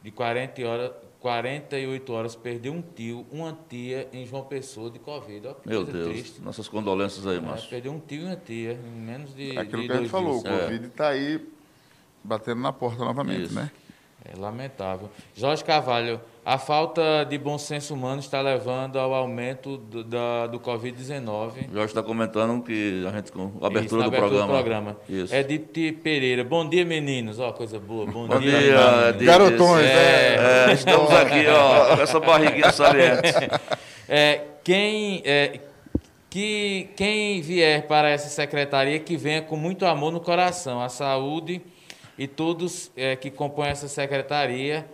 [0.03, 5.49] de 40 horas, 48 horas, perdeu um tio, uma tia em João Pessoa de Covid.
[5.49, 6.09] Ó, Meu Deus.
[6.09, 6.41] Triste.
[6.41, 7.67] Nossas condolências aí, é, Márcio.
[7.67, 9.59] É, perdeu um tio e uma tia em menos de.
[9.59, 10.55] Aquilo de que a gente falou, dias.
[10.55, 11.47] o Covid está aí
[12.23, 13.55] batendo na porta novamente, Isso.
[13.55, 13.71] né?
[14.25, 15.11] É lamentável.
[15.35, 16.19] Jorge Carvalho.
[16.47, 21.71] A falta de bom senso humano está levando ao aumento do, da, do Covid-19.
[21.73, 24.47] Jorge está comentando que a gente com a abertura, Isso, do, abertura programa.
[24.47, 24.97] do programa.
[25.09, 25.35] Isso.
[25.35, 26.45] Edith Pereira.
[26.45, 27.39] Bom dia, meninos.
[27.39, 28.05] Ó, coisa boa.
[28.05, 28.61] Bom, Bom dia,
[29.17, 29.87] dia Garotões.
[29.87, 33.33] É, é, estamos aqui, ó, com essa barriguinha saliente.
[34.07, 35.61] É, quem, é,
[36.29, 40.83] que, quem vier para essa secretaria, que venha com muito amor no coração.
[40.83, 41.63] A saúde
[42.19, 44.85] e todos é, que compõem essa secretaria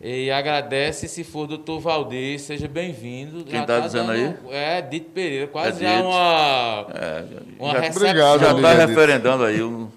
[0.00, 3.44] e agradece se for doutor Valdir, seja bem-vindo.
[3.44, 4.36] Quem está tá dizendo aí?
[4.50, 7.24] É, Dito Pereira, quase é já uma, é,
[7.58, 8.08] uma já, recepção.
[8.08, 9.62] Obrigado, já está referendando aí.
[9.62, 9.88] Um...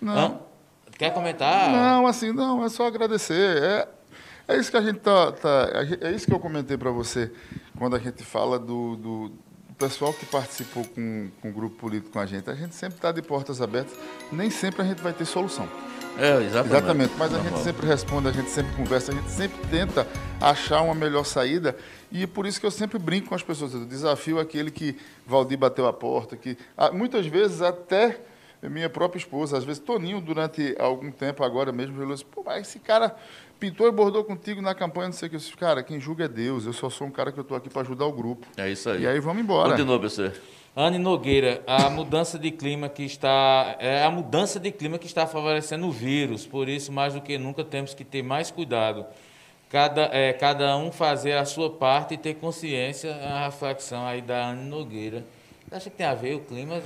[0.00, 0.18] Não.
[0.18, 0.38] Hã?
[0.98, 1.70] Quer comentar?
[1.70, 3.62] Não, assim, não, é só agradecer.
[3.62, 3.88] É,
[4.48, 5.68] é isso que a gente tá, tá
[6.00, 7.30] é isso que eu comentei para você
[7.78, 12.12] quando a gente fala do, do, do, pessoal que participou com, com o grupo político
[12.12, 12.48] com a gente.
[12.48, 13.94] A gente sempre está de portas abertas,
[14.32, 15.68] nem sempre a gente vai ter solução.
[16.18, 16.76] É, exatamente.
[16.76, 20.06] Exatamente, mas a gente sempre responde, a gente sempre conversa, a gente sempre tenta
[20.40, 21.76] achar uma melhor saída.
[22.10, 23.74] E por isso que eu sempre brinco com as pessoas.
[23.74, 24.96] O desafio é aquele que
[25.26, 26.56] Valdir bateu a porta, que
[26.92, 28.20] muitas vezes até
[28.62, 32.66] minha própria esposa, às vezes Toninho, durante algum tempo agora mesmo, falou assim, pô, mas
[32.66, 33.14] esse cara
[33.60, 35.36] pintou e bordou contigo na campanha, não sei o que.
[35.36, 37.56] Eu disse, cara, quem julga é Deus, eu só sou um cara que eu estou
[37.56, 38.46] aqui para ajudar o grupo.
[38.56, 39.02] É isso aí.
[39.02, 39.70] E aí vamos embora.
[39.70, 40.32] Continua, você.
[40.78, 45.26] Anne Nogueira, a mudança de clima que está é a mudança de clima que está
[45.26, 46.46] favorecendo o vírus.
[46.46, 49.06] Por isso, mais do que nunca temos que ter mais cuidado.
[49.70, 53.14] Cada, é, cada um fazer a sua parte e ter consciência.
[53.14, 55.24] A reflexão aí da Anne Nogueira.
[55.72, 56.80] Acha que tem a ver o clima?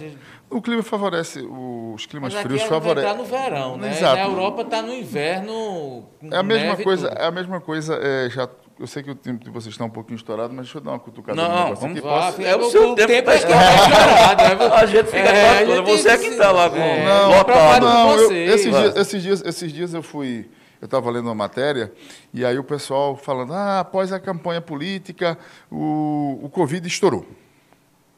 [0.49, 3.11] O clima favorece, os climas Mas frios favorecem.
[3.11, 3.91] Está no verão, né?
[3.91, 4.17] Exato.
[4.17, 6.07] Na Europa está no inverno.
[6.31, 7.09] É a mesma coisa.
[7.09, 7.97] É a mesma coisa.
[7.97, 8.49] É, já
[8.81, 10.93] eu sei que o tempo de vocês está um pouquinho estourado, mas deixa eu dar
[10.93, 12.01] uma cutucada não, vamos aqui.
[12.01, 12.41] Posso...
[12.41, 13.09] É o seu o tempo.
[13.09, 14.43] tempo é estourado.
[14.43, 17.85] É, a gente fica é, a você é que está lá com é, não, lotado.
[17.85, 20.49] Não, eu, esses, dias, esses, dias, esses dias eu fui...
[20.81, 21.93] Eu estava lendo uma matéria
[22.33, 25.37] e aí o pessoal falando, ah, após a campanha política,
[25.71, 27.27] o, o Covid estourou.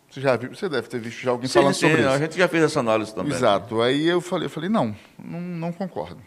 [0.08, 2.10] Você já viu, você deve ter visto já alguém sim, falando sim, sobre isso.
[2.10, 3.32] A gente já fez essa análise também.
[3.32, 3.82] Exato.
[3.82, 6.20] Aí eu falei, eu falei, não, não, não concordo.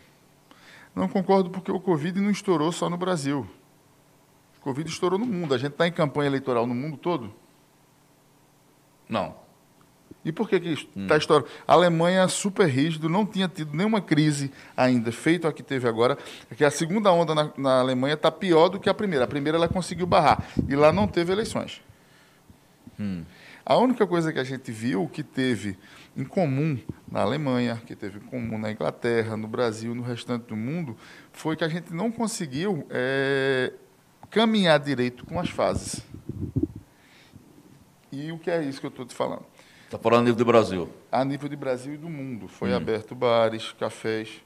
[0.94, 3.48] Não concordo porque o Covid não estourou só no Brasil.
[4.66, 5.54] Covid estourou no mundo.
[5.54, 7.32] A gente está em campanha eleitoral no mundo todo?
[9.08, 9.36] Não.
[10.24, 11.06] E por que está hum.
[11.06, 11.48] Tá estourando?
[11.68, 16.18] A Alemanha, super rígido, não tinha tido nenhuma crise ainda, feito a que teve agora.
[16.50, 19.26] É que a segunda onda na, na Alemanha está pior do que a primeira.
[19.26, 20.44] A primeira ela conseguiu barrar.
[20.68, 21.80] E lá não teve eleições.
[23.00, 23.24] Hum.
[23.64, 25.78] A única coisa que a gente viu que teve
[26.18, 26.80] em comum
[27.12, 30.98] na Alemanha, que teve em comum na Inglaterra, no Brasil, no restante do mundo,
[31.32, 33.72] foi que a gente não conseguiu é,
[34.36, 36.06] caminhar direito com as fases.
[38.12, 39.46] E o que é isso que eu estou te falando?
[39.86, 40.90] Está falando a nível do Brasil?
[41.10, 42.50] A nível de Brasil e do mundo.
[42.50, 42.76] Foi hum.
[42.76, 44.44] aberto bares, cafés.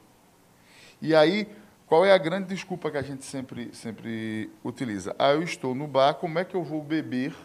[1.01, 1.47] E aí,
[1.87, 5.15] qual é a grande desculpa que a gente sempre, sempre utiliza?
[5.17, 7.35] Ah, eu estou no bar, como é que eu vou beber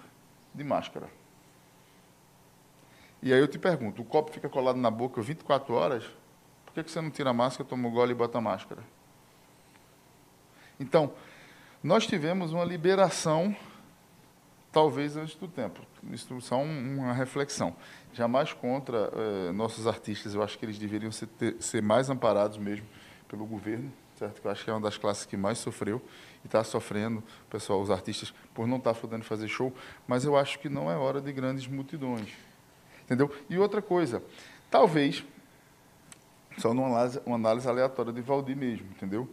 [0.54, 1.08] de máscara?
[3.22, 6.04] E aí eu te pergunto, o copo fica colado na boca 24 horas,
[6.66, 8.82] por que, que você não tira a máscara, toma o gole e bota a máscara?
[10.78, 11.14] Então,
[11.84, 13.54] nós tivemos uma liberação,
[14.72, 15.82] talvez antes do tempo.
[16.10, 17.76] Isso só uma reflexão.
[18.14, 22.56] Jamais contra eh, nossos artistas, eu acho que eles deveriam ser, ter, ser mais amparados
[22.56, 22.86] mesmo
[23.28, 24.40] pelo governo, certo?
[24.40, 26.00] Que eu acho que é uma das classes que mais sofreu
[26.42, 29.70] e está sofrendo, pessoal, os artistas, por não estar tá podendo fazer show,
[30.08, 32.32] mas eu acho que não é hora de grandes multidões.
[33.04, 33.30] Entendeu?
[33.50, 34.22] E outra coisa,
[34.70, 35.22] talvez,
[36.56, 39.28] só numa análise, uma análise aleatória de Valdir mesmo, entendeu?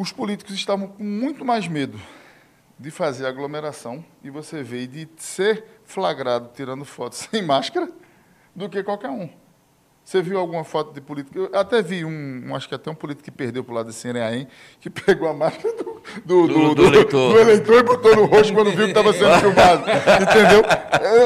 [0.00, 2.00] Os políticos estavam com muito mais medo
[2.78, 7.86] de fazer aglomeração e você vê de ser flagrado tirando foto sem máscara
[8.56, 9.28] do que qualquer um.
[10.02, 11.38] Você viu alguma foto de político?
[11.38, 13.92] Eu até vi um, acho que até um político que perdeu para o lado de
[13.92, 14.48] Cineaém,
[14.80, 17.34] que pegou a máscara do, do, do, do, eleitor.
[17.34, 19.84] do eleitor e botou no rosto quando viu que estava sendo filmado.
[20.22, 20.62] Entendeu?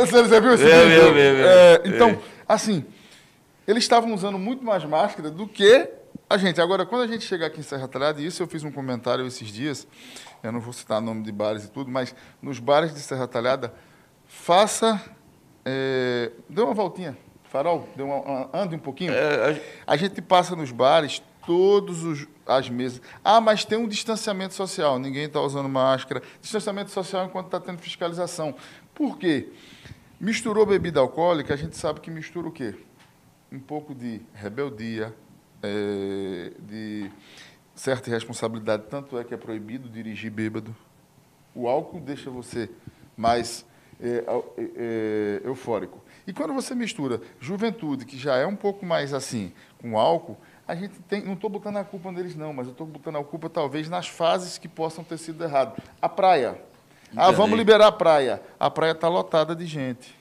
[0.00, 0.76] Você, você viu esse vídeo?
[0.76, 2.84] Eu, eu, eu, é, então, assim,
[3.68, 7.46] eles estavam usando muito mais máscara do que a gente, agora, quando a gente chega
[7.46, 9.86] aqui em Serra Talhada, e isso eu fiz um comentário esses dias,
[10.42, 13.74] eu não vou citar nome de bares e tudo, mas nos bares de Serra Talhada,
[14.26, 15.00] faça.
[15.64, 19.12] É, dê uma voltinha, farol, dê uma, ande um pouquinho.
[19.12, 19.92] É, a...
[19.92, 19.96] a...
[19.96, 23.02] gente passa nos bares, todas as mesas.
[23.22, 26.22] Ah, mas tem um distanciamento social, ninguém está usando máscara.
[26.40, 28.54] Distanciamento social enquanto está tendo fiscalização.
[28.94, 29.52] Por quê?
[30.18, 32.74] Misturou bebida alcoólica, a gente sabe que mistura o quê?
[33.52, 35.14] Um pouco de rebeldia,
[35.64, 37.10] é, de
[37.74, 40.74] certa irresponsabilidade, tanto é que é proibido dirigir bêbado.
[41.54, 42.70] O álcool deixa você
[43.16, 43.64] mais
[44.00, 44.24] é,
[44.58, 46.02] é, eufórico.
[46.26, 50.36] E quando você mistura juventude, que já é um pouco mais assim, com álcool,
[50.66, 53.24] A gente tem, não estou botando a culpa neles, não, mas eu estou botando a
[53.24, 55.80] culpa talvez nas fases que possam ter sido errado.
[56.00, 56.58] A praia.
[57.14, 58.40] Ah, vamos liberar a praia.
[58.58, 60.16] A praia está lotada de gente.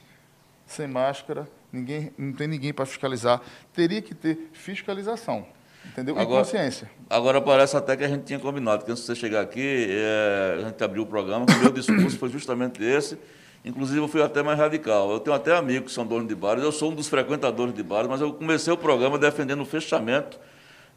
[0.65, 3.41] Sem máscara, ninguém, não tem ninguém para fiscalizar.
[3.73, 5.45] Teria que ter fiscalização.
[5.85, 6.17] Entendeu?
[6.17, 6.89] Agora, e consciência.
[7.09, 10.59] Agora parece até que a gente tinha combinado, que antes de você chegar aqui, é,
[10.59, 13.17] a gente abriu o programa, o meu discurso foi justamente esse.
[13.65, 15.11] Inclusive, eu fui até mais radical.
[15.11, 17.83] Eu tenho até amigos que são donos de bares, eu sou um dos frequentadores de
[17.83, 20.39] bares, mas eu comecei o programa defendendo o fechamento,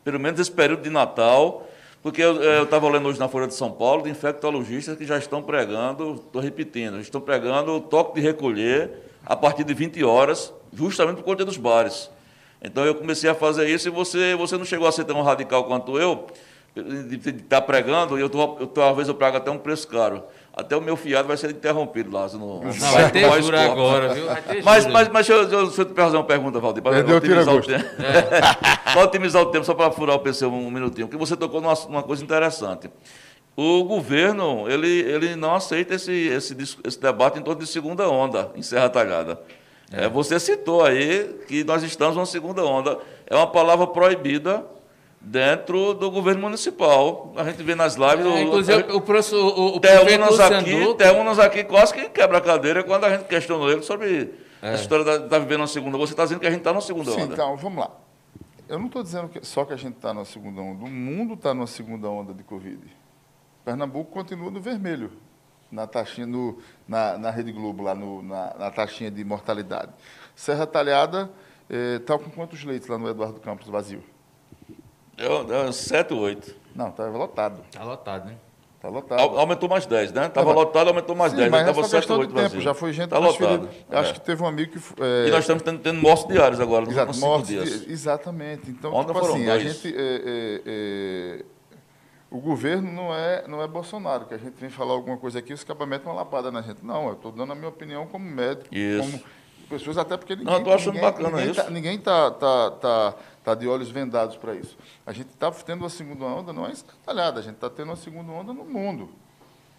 [0.04, 1.68] pelo menos esse período de Natal,
[2.02, 5.42] porque eu estava lendo hoje na Folha de São Paulo de infectologistas que já estão
[5.42, 11.16] pregando, estou repetindo, estão pregando o toque de recolher a partir de 20 horas, justamente
[11.16, 12.08] por conta dos bares.
[12.62, 15.64] Então eu comecei a fazer isso e você, você não chegou a ser tão radical
[15.64, 16.26] quanto eu,
[16.74, 20.22] de estar tá pregando, e eu, tô, eu talvez eu prago até um preço caro
[20.56, 22.26] até o meu fiado vai ser interrompido lá.
[22.28, 24.26] No, não, vai ter jura agora, viu?
[24.26, 26.82] Ter mas, mas, mas deixa eu, deixa eu te fazer uma pergunta, Valdir.
[26.82, 27.84] Para otimizar, o tempo.
[28.02, 28.92] É.
[28.92, 31.60] para otimizar o tempo, só para furar o PC um, um minutinho, porque você tocou
[31.60, 32.88] numa, numa coisa interessante.
[33.56, 36.54] O governo ele, ele não aceita esse, esse,
[36.84, 39.40] esse debate em torno de segunda onda, em Serra Talhada.
[39.90, 40.04] É.
[40.04, 42.98] É, você citou aí que nós estamos numa segunda onda.
[43.26, 44.64] É uma palavra proibida
[45.20, 47.32] dentro do governo municipal.
[47.36, 48.26] A gente vê nas lives.
[48.26, 52.84] É, inclusive, o, o, o, o prefeito aqui, Temos aqui quase que quebra a cadeira
[52.84, 54.70] quando a gente questionou ele sobre é.
[54.70, 55.96] a história da tá vivendo na segunda.
[55.98, 57.34] Você está dizendo que a gente está na segunda Sim, onda.
[57.34, 57.90] Então, vamos lá.
[58.68, 60.84] Eu não estou dizendo que, só que a gente está na segunda onda.
[60.84, 62.80] O mundo está numa segunda onda de Covid.
[63.66, 65.10] Pernambuco continua no vermelho,
[65.72, 66.56] na taxinha, no,
[66.86, 69.90] na, na Rede Globo, lá no, na, na taxinha de mortalidade.
[70.36, 71.28] Serra Talhada
[71.68, 74.04] está eh, com quantos leitos lá no Eduardo Campos vazio?
[75.18, 76.54] É, é 7, 8.
[76.76, 77.62] Não, estava tá lotado.
[77.64, 78.36] Está lotado, né?
[78.76, 79.20] Está lotado.
[79.20, 80.26] Aumentou mais 10, né?
[80.26, 81.50] Estava lotado, aumentou mais Sim, 10.
[81.50, 82.60] Mas estava 7, 8 tempo.
[82.60, 83.68] Já foi gente Está lotado.
[83.90, 83.98] É.
[83.98, 84.78] Acho que teve um amigo que.
[85.02, 85.26] É...
[85.26, 87.88] E nós estamos tendo, tendo mortes diárias agora, nos Exato, mortes dias.
[87.88, 88.70] Exatamente.
[88.70, 89.48] Então, Ontem tipo assim, dois.
[89.48, 89.88] a gente.
[89.88, 91.55] É, é, é,
[92.30, 95.52] o governo não é, não é Bolsonaro, que a gente vem falar alguma coisa aqui,
[95.52, 96.84] os cabamentos uma lapada na gente.
[96.84, 99.10] Não, eu estou dando a minha opinião como médico, Isso.
[99.10, 99.22] como
[99.68, 100.52] pessoas, até porque ninguém.
[100.52, 101.62] Não, estou achando ninguém, bacana ninguém isso.
[101.62, 103.14] Tá, ninguém está tá, tá,
[103.44, 104.76] tá de olhos vendados para isso.
[105.04, 107.96] A gente está tendo uma segunda onda, não é escantalhada, a gente está tendo uma
[107.96, 109.08] segunda onda no mundo.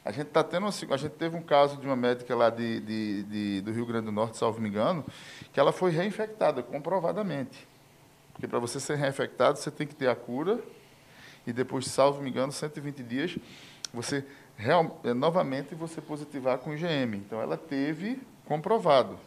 [0.05, 2.79] A gente está tendo uma, a gente teve um caso de uma médica lá de,
[2.79, 5.03] de, de, do Rio Grande do Norte, salvo me engano,
[5.51, 7.67] que ela foi reinfectada, comprovadamente.
[8.31, 10.61] Porque para você ser reinfectado, você tem que ter a cura
[11.47, 13.37] e depois, salvo me engano, 120 dias,
[13.93, 14.25] você
[14.57, 17.15] real, é, novamente você positivar com IgM.
[17.15, 19.17] Então ela teve comprovado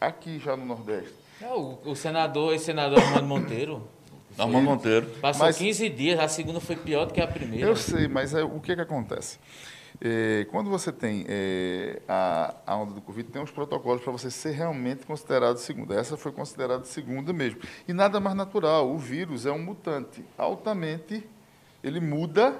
[0.00, 1.14] aqui já no Nordeste.
[1.40, 3.88] É, o, o senador, esse senador Armando Monteiro.
[4.38, 5.06] Armando Monteiro.
[5.20, 7.66] Passou mas, 15 dias, a segunda foi pior do que a primeira.
[7.66, 9.38] Eu sei, mas é, o que, que acontece?
[10.00, 14.30] É, quando você tem é, a, a, onda do Covid, tem uns protocolos para você
[14.30, 15.94] ser realmente considerado segunda.
[15.94, 17.60] Essa foi considerada segunda mesmo.
[17.86, 18.88] E nada mais natural.
[18.88, 20.24] O vírus é um mutante.
[20.36, 21.28] Altamente,
[21.82, 22.56] ele muda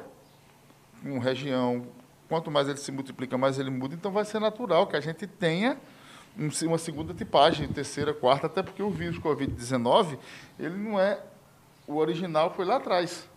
[1.02, 1.86] com região.
[2.28, 3.94] Quanto mais ele se multiplica, mais ele muda.
[3.94, 5.78] Então, vai ser natural que a gente tenha
[6.62, 10.18] uma segunda tipagem, terceira, quarta, até porque o vírus Covid-19,
[10.58, 11.20] ele não é.
[11.86, 13.28] O original foi lá atrás.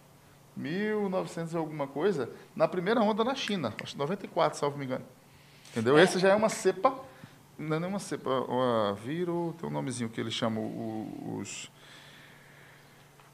[0.55, 5.05] 1900 e alguma coisa, na primeira onda na China, acho que 94, salvo me engano.
[5.71, 5.97] Entendeu?
[5.97, 6.93] Esse já é uma cepa,
[7.57, 10.63] não é nenhuma cepa, uma vírus, tem um nomezinho que eles chamam
[11.37, 11.71] os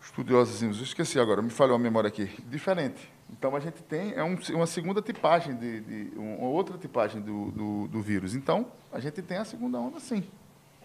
[0.01, 3.17] estudiosos, esqueci agora, me falhou a memória aqui, diferente.
[3.29, 7.51] Então, a gente tem é um, uma segunda tipagem, de, de, uma outra tipagem do,
[7.51, 8.33] do, do, vírus.
[8.33, 10.23] Então, a gente tem a segunda onda, sim.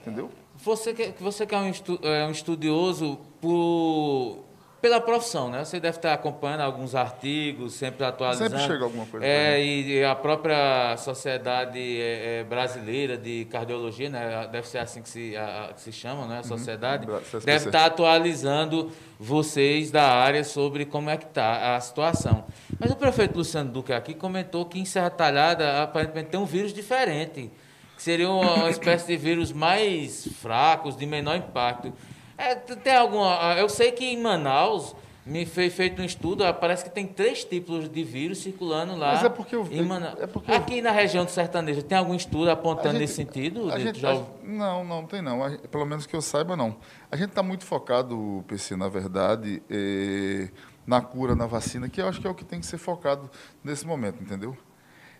[0.00, 0.30] Entendeu?
[0.56, 4.44] Você que, você que é um, estu, é um estudioso por
[4.82, 5.64] pela profissão, né?
[5.64, 8.50] Você deve estar acompanhando alguns artigos, sempre atualizando.
[8.50, 9.24] Sempre chega alguma coisa.
[9.24, 14.48] É, e a própria Sociedade é, é, Brasileira de Cardiologia, né?
[14.50, 16.34] Deve ser assim que se, a, que se chama, né?
[16.34, 16.42] A uhum.
[16.42, 17.08] sociedade.
[17.08, 17.20] Uhum.
[17.44, 22.44] Deve estar atualizando vocês da área sobre como é que está a situação.
[22.76, 26.74] Mas o prefeito Luciano Duque aqui comentou que em Serra Talhada aparentemente tem um vírus
[26.74, 27.52] diferente,
[27.96, 31.92] que seria uma espécie de vírus mais fracos, de menor impacto.
[32.36, 33.54] É, tem alguma.
[33.58, 37.88] Eu sei que em Manaus me foi feito um estudo, parece que tem três tipos
[37.88, 39.12] de vírus circulando lá.
[39.12, 40.20] Mas é porque eu, Manaus.
[40.20, 40.82] É porque Aqui eu...
[40.82, 43.72] na região do sertanejo, tem algum estudo apontando gente, nesse sentido?
[43.72, 44.12] A gente, já...
[44.12, 45.56] a, não, não tem não.
[45.70, 46.76] Pelo menos que eu saiba, não.
[47.10, 50.48] A gente está muito focado, PC, na verdade, eh,
[50.86, 53.30] na cura, na vacina, que eu acho que é o que tem que ser focado
[53.62, 54.56] nesse momento, entendeu?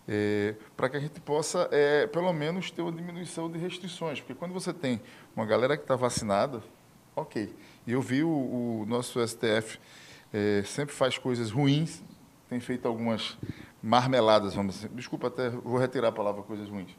[0.08, 4.20] É, para que a gente possa, é, pelo menos, ter uma diminuição de restrições.
[4.20, 5.00] Porque quando você tem
[5.36, 6.60] uma galera que está vacinada,
[7.14, 7.54] Ok.
[7.86, 9.78] Eu vi o, o nosso STF
[10.32, 12.02] é, sempre faz coisas ruins,
[12.48, 13.36] tem feito algumas
[13.82, 14.88] marmeladas, vamos dizer.
[14.90, 16.90] Desculpa, até vou retirar a palavra coisas ruins.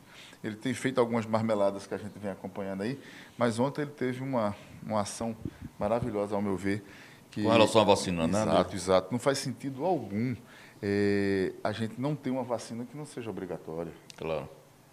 [0.44, 3.00] Ele tem feito algumas marmeladas que a gente vem acompanhando aí,
[3.38, 4.56] mas ontem ele teve uma,
[4.86, 5.36] uma ação
[5.80, 6.84] maravilhosa, ao meu ver.
[7.32, 8.52] Que, Com relação à vacina, exato, né?
[8.52, 9.08] Exato, exato.
[9.12, 10.36] Não faz sentido algum
[10.82, 13.94] é, a gente não ter uma vacina que não seja obrigatória.
[14.18, 14.50] Claro.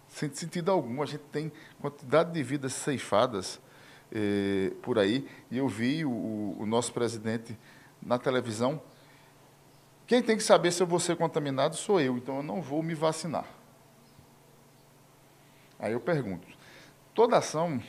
[0.07, 1.03] Sem sentido algum.
[1.03, 3.59] A gente tem quantidade de vidas ceifadas
[4.11, 5.27] é, por aí.
[5.49, 7.57] E eu vi o, o nosso presidente
[8.01, 8.81] na televisão
[10.11, 12.83] quem tem que saber se eu vou ser contaminado sou eu, então eu não vou
[12.83, 13.45] me vacinar.
[15.79, 16.45] Aí eu pergunto:
[17.13, 17.81] toda ação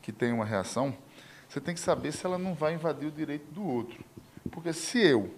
[0.00, 0.96] que tem uma reação,
[1.46, 4.02] você tem que saber se ela não vai invadir o direito do outro.
[4.50, 5.34] Porque se eu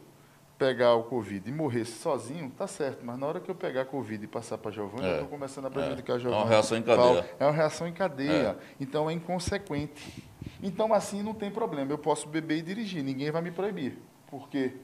[0.59, 4.23] pegar o Covid e morrer sozinho, tá certo, mas na hora que eu pegar Covid
[4.23, 6.41] e passar para a Giovana, é, eu estou começando a prejudicar é, a Giovana.
[6.41, 7.31] É uma reação em cadeia.
[7.39, 8.49] É uma reação em cadeia.
[8.49, 8.57] É.
[8.81, 10.25] Então é inconsequente.
[10.61, 11.93] Então assim não tem problema.
[11.93, 13.97] Eu posso beber e dirigir, ninguém vai me proibir.
[14.27, 14.75] Por quê?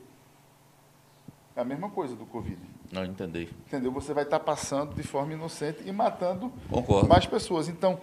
[1.57, 2.59] É a mesma coisa do Covid.
[2.93, 3.49] Não, entendi.
[3.66, 3.91] Entendeu?
[3.93, 7.09] Você vai estar passando de forma inocente e matando Concordo.
[7.09, 7.68] mais pessoas.
[7.68, 8.01] Então,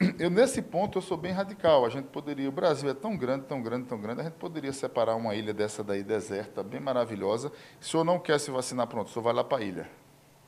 [0.18, 1.84] eu nesse ponto eu sou bem radical.
[1.84, 4.72] A gente poderia, o Brasil é tão grande, tão grande, tão grande, a gente poderia
[4.72, 7.52] separar uma ilha dessa daí deserta, bem maravilhosa.
[7.80, 9.88] Se o senhor não quer se vacinar, pronto, o senhor vai lá para a ilha.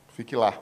[0.09, 0.57] Fique lá.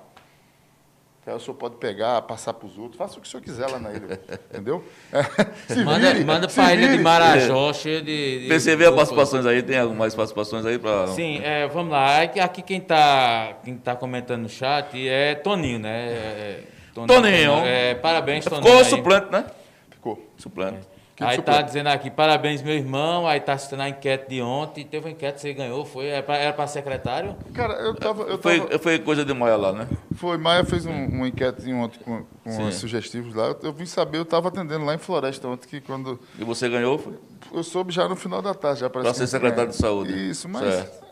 [1.28, 3.70] Aí o senhor pode pegar, passar para os outros, faça o que o senhor quiser
[3.70, 4.20] lá na ilha,
[4.50, 4.84] entendeu?
[5.68, 7.74] se manda vire, manda para a ilha de Marajó, é.
[7.74, 8.48] cheia de...
[8.48, 11.06] de Você vê as participações aí, tem algumas participações aí para...
[11.10, 16.08] Sim, é, vamos lá, aqui quem está quem tá comentando no chat é Toninho, né?
[16.08, 17.52] É, é Toninho.
[17.52, 17.66] Toninho.
[17.66, 18.66] É, parabéns, Toninho.
[18.66, 19.46] Ficou suplente, né?
[19.90, 20.32] Ficou.
[20.38, 20.80] Suplente.
[20.96, 21.00] É.
[21.20, 23.28] Aí está dizendo aqui, parabéns, meu irmão.
[23.28, 24.86] Aí está citando a enquete de ontem.
[24.86, 26.08] Teve uma enquete que você ganhou, foi?
[26.08, 27.36] Era para secretário?
[27.54, 28.24] Cara, eu tava.
[28.24, 28.80] Eu foi, tava...
[28.80, 29.88] foi coisa de Maia lá, né?
[30.16, 33.48] Foi, Maia fez um, uma enquete ontem com, com os sugestivos lá.
[33.48, 36.18] Eu, eu, vim saber, eu estava atendendo lá em Floresta ontem que quando.
[36.38, 36.98] E você ganhou?
[36.98, 37.14] Foi?
[37.52, 38.80] Eu soube já no final da tarde.
[38.80, 40.30] já Para ser secretário de saúde.
[40.30, 40.74] Isso, mas.
[40.74, 41.06] Certo.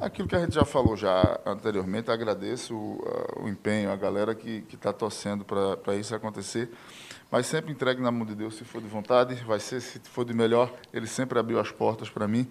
[0.00, 4.64] Aquilo que a gente já falou já anteriormente, agradeço o, o empenho, a galera que
[4.72, 6.70] está torcendo para isso acontecer
[7.30, 10.24] mas sempre entregue na mão de Deus se for de vontade, vai ser se for
[10.24, 12.48] de melhor, ele sempre abriu as portas para mim.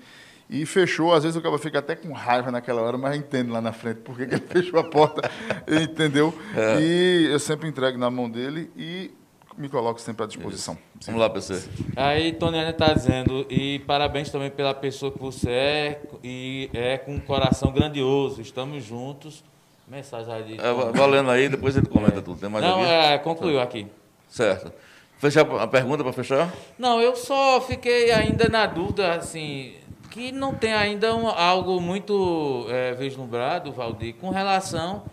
[0.50, 3.60] E fechou, às vezes o cara fica até com raiva naquela hora, mas entende lá
[3.60, 5.30] na frente porque ele fechou a porta,
[5.68, 6.34] entendeu?
[6.56, 6.80] É.
[6.80, 9.12] E eu sempre entrego na mão dele e
[9.58, 10.78] me coloco sempre à disposição.
[11.06, 11.68] Vamos lá, PC.
[11.96, 17.16] Aí Toniana está dizendo, e parabéns também pela pessoa que você é, e é com
[17.16, 19.44] um coração grandioso, estamos juntos.
[19.88, 20.58] Mensagem aí.
[20.58, 22.22] É, valendo aí, depois ele comenta é.
[22.22, 22.40] tudo.
[22.40, 23.88] Tem mais Não, é, concluiu aqui.
[24.30, 24.72] Certo.
[25.18, 26.54] Fechar a pergunta para fechar?
[26.78, 29.74] Não, eu só fiquei ainda na dúvida, assim,
[30.12, 35.04] que não tem ainda um, algo muito é, vislumbrado, Valdir, com relação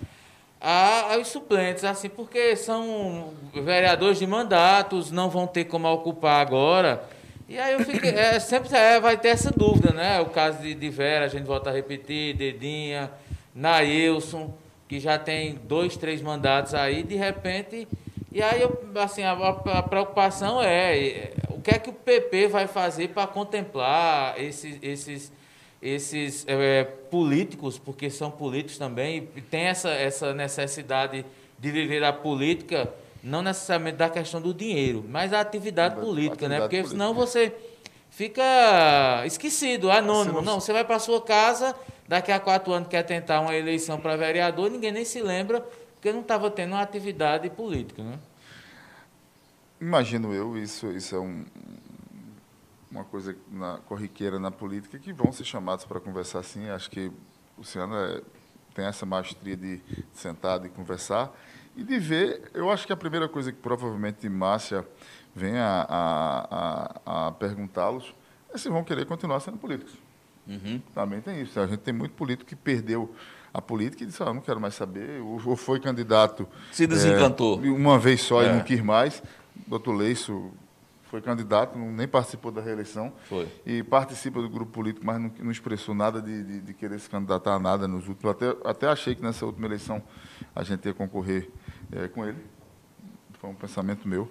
[0.65, 7.05] a, aos suplentes, assim, porque são vereadores de mandatos, não vão ter como ocupar agora.
[7.49, 10.21] E aí eu fiquei, é, sempre é, vai ter essa dúvida, né?
[10.21, 13.11] O caso de, de Vera, a gente volta a repetir, Dedinha,
[13.55, 14.55] Nailson,
[14.89, 17.87] que já tem dois, três mandatos aí, de repente
[18.35, 22.67] e aí, eu, assim, a, a, preocupação é o que é que o PP vai
[22.67, 25.33] fazer para contemplar esses, esses,
[25.85, 31.27] esses é, políticos, porque são políticos também, e tem essa, essa necessidade
[31.59, 32.91] de viver a política,
[33.23, 36.57] não necessariamente da questão do dinheiro, mas a atividade política, né?
[36.57, 36.61] atividade né?
[36.61, 36.91] Porque política.
[36.91, 37.55] senão você
[38.11, 40.41] fica esquecido, anônimo.
[40.41, 41.77] Não, você vai para sua casa,
[42.09, 45.61] daqui a quatro anos quer tentar uma eleição para vereador, ninguém nem se lembra
[45.95, 48.19] porque não estava tendo uma atividade política, né?
[49.81, 51.45] Imagino eu, isso, isso é um,
[52.95, 56.69] uma coisa na, corriqueira na política, que vão ser chamados para conversar sim.
[56.71, 57.13] Acho que o
[57.59, 58.23] Luciano é,
[58.73, 59.81] tem essa maestria de
[60.13, 61.35] sentar e conversar
[61.77, 62.51] e de ver.
[62.55, 64.87] Eu acho que a primeira coisa que provavelmente Márcia
[65.35, 68.15] venha a, a, a perguntá-los
[68.53, 69.95] é se vão querer continuar sendo políticos.
[70.47, 70.81] Uhum.
[70.95, 71.59] Também tem isso.
[71.59, 73.13] A gente tem muito político que perdeu
[73.53, 76.47] a política e disse, ah, não quero mais saber, ou foi candidato...
[76.71, 77.65] Se desencantou.
[77.65, 78.49] É, uma vez só é.
[78.49, 79.23] e não quis mais.
[79.67, 80.53] Doutor Leiço
[81.15, 83.13] foi candidato, nem participou da reeleição.
[83.29, 83.47] Foi.
[83.65, 87.09] E participa do grupo político, mas não, não expressou nada de, de, de, querer se
[87.09, 88.33] candidatar a nada nos últimos.
[88.35, 90.03] Até, até achei que nessa última eleição
[90.53, 91.49] a gente ia concorrer
[91.93, 92.45] é, com ele.
[93.35, 94.29] Foi um pensamento meu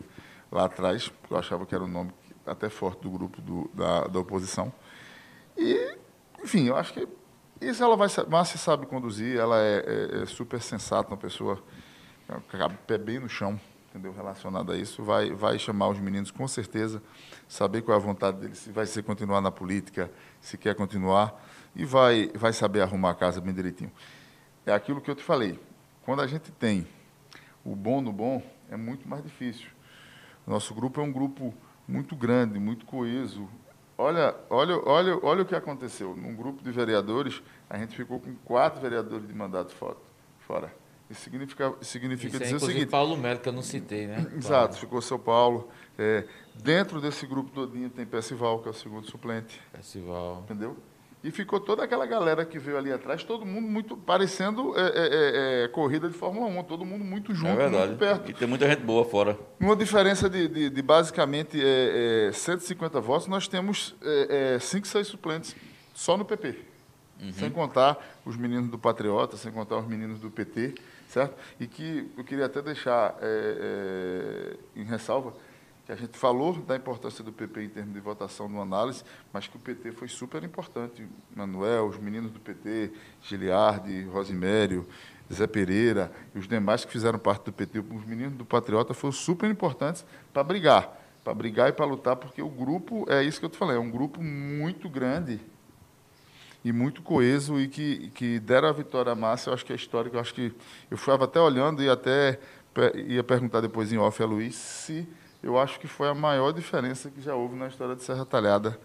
[0.52, 2.12] lá atrás, porque eu achava que era um nome
[2.46, 4.70] até forte do grupo do, da, da oposição.
[5.58, 5.96] E,
[6.44, 7.08] enfim, eu acho que
[7.62, 11.64] isso ela vai, Márcia sabe conduzir, ela é, é, é super sensata, uma pessoa
[12.50, 13.58] cabe pé bem no chão,
[13.94, 14.12] entendeu?
[14.12, 17.02] Relacionada a isso, vai, vai chamar os meninos com certeza,
[17.48, 21.40] saber qual é a vontade deles, se vai ser continuar na política, se quer continuar,
[21.76, 23.92] e vai, vai saber arrumar a casa bem direitinho.
[24.66, 25.60] É aquilo que eu te falei,
[26.02, 26.88] quando a gente tem
[27.64, 28.42] o bom no bom,
[28.72, 29.70] é muito mais difícil.
[30.48, 31.54] Nosso grupo é um grupo
[31.88, 33.48] muito grande, muito coeso,
[33.96, 36.16] Olha, olha, olha, olha o que aconteceu.
[36.16, 39.72] Num grupo de vereadores, a gente ficou com quatro vereadores de mandato
[40.40, 40.74] fora.
[41.14, 42.90] Isso significa, significa Isso dizer é, o seguinte.
[42.90, 44.26] Paulo Melo, que eu não citei, né?
[44.36, 44.74] Exato, claro.
[44.74, 45.70] ficou São Paulo.
[45.98, 49.62] É, dentro desse grupo todinho tem Percival, que é o segundo suplente.
[49.72, 50.42] Percival.
[50.44, 50.76] Entendeu?
[51.24, 54.90] E ficou toda aquela galera que veio ali atrás, todo mundo muito parecendo é, é,
[54.90, 58.30] é, é corrida de Fórmula 1, todo mundo muito junto, é muito perto.
[58.30, 59.40] E tem muita gente boa fora.
[59.58, 61.58] Uma diferença de, de, de basicamente
[62.34, 63.96] 150 é, é, votos, nós temos
[64.60, 65.56] 5, 6 suplentes
[65.94, 66.74] só no PP.
[67.22, 67.32] Uhum.
[67.32, 70.76] Sem contar os meninos do Patriota, sem contar os meninos do PT,
[71.14, 71.38] certo?
[71.60, 73.16] E que eu queria até deixar
[74.76, 75.34] em ressalva
[75.86, 79.04] que a gente falou da importância do PP em termos de votação no análise,
[79.34, 81.06] mas que o PT foi super importante.
[81.36, 84.88] Manuel, os meninos do PT, Giliardi, Rosimério,
[85.32, 89.12] Zé Pereira e os demais que fizeram parte do PT, os meninos do Patriota foram
[89.12, 93.46] super importantes para brigar, para brigar e para lutar, porque o grupo, é isso que
[93.46, 95.42] eu te falei, é um grupo muito grande
[96.64, 99.76] e muito coeso e que, que deram a vitória à massa, eu acho que é
[99.76, 100.54] histórico, eu acho que
[100.90, 102.40] eu estava até olhando e até
[103.08, 105.08] ia perguntar depois em off a Luiz se
[105.42, 108.80] eu acho que foi a maior diferença que já houve na história de Serra Talhada.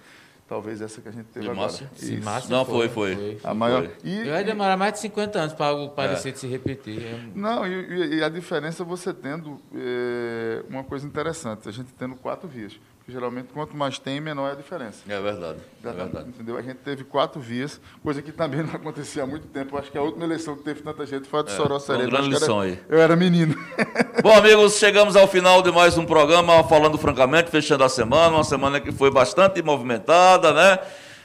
[0.48, 1.70] Talvez essa que a gente teve de agora.
[1.70, 3.14] Sim, Não, foi, foi.
[3.14, 3.38] foi.
[3.44, 3.86] A maior...
[4.02, 6.40] E, Vai demorar mais de 50 anos para algo parecido é.
[6.40, 7.04] se repetir.
[7.04, 11.92] É Não, e, e, a diferença é você tendo é, uma coisa interessante, a gente
[11.92, 14.98] tendo quatro vias geralmente quanto mais tem, menor é a diferença.
[15.08, 15.58] É verdade.
[15.82, 16.28] É verdade.
[16.28, 16.58] Entendeu?
[16.58, 19.78] A gente teve quatro vias, coisa que também não acontecia há muito tempo.
[19.78, 22.28] Acho que a última eleição que teve tanta gente foi a de é, Soró grande
[22.28, 22.78] lição era, aí.
[22.88, 23.54] Eu era menino.
[24.22, 28.44] Bom, amigos, chegamos ao final de mais um programa, falando francamente, fechando a semana, uma
[28.44, 30.78] semana que foi bastante movimentada, né?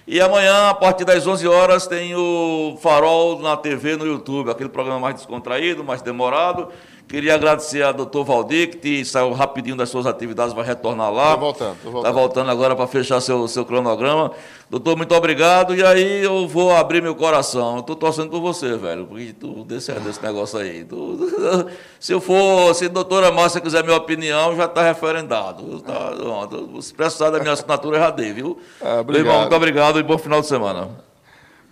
[0.06, 4.70] E amanhã, a partir das 11 horas, tem o Farol na TV, no YouTube, aquele
[4.70, 6.70] programa mais descontraído, mais demorado.
[7.08, 11.26] Queria agradecer ao doutor Valdir, que saiu rapidinho das suas atividades, vai retornar lá.
[11.26, 11.98] Está voltando, tô voltando.
[11.98, 14.32] Está voltando agora para fechar seu, seu cronograma.
[14.70, 15.76] Doutor, muito obrigado.
[15.76, 17.80] E aí eu vou abrir meu coração.
[17.80, 20.84] Estou torcendo por você, velho, porque tu desse, desse negócio aí.
[20.86, 21.30] Tu,
[22.00, 25.82] se eu for, se a doutora Márcia quiser minha opinião, já está referendado.
[25.82, 26.12] Tá,
[26.82, 28.60] se precisar da minha assinatura, já dei, viu?
[28.82, 29.40] Ah, obrigado.
[29.42, 30.90] muito obrigado e bom final de semana.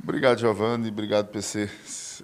[0.03, 0.89] Obrigado, Giovanni.
[0.89, 1.69] Obrigado, PC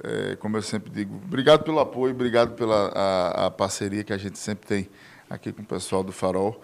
[0.03, 4.17] é, como eu sempre digo, obrigado pelo apoio, obrigado pela a, a, parceria que a
[4.17, 4.89] gente sempre tem
[5.29, 6.61] aqui com o pessoal do Farol.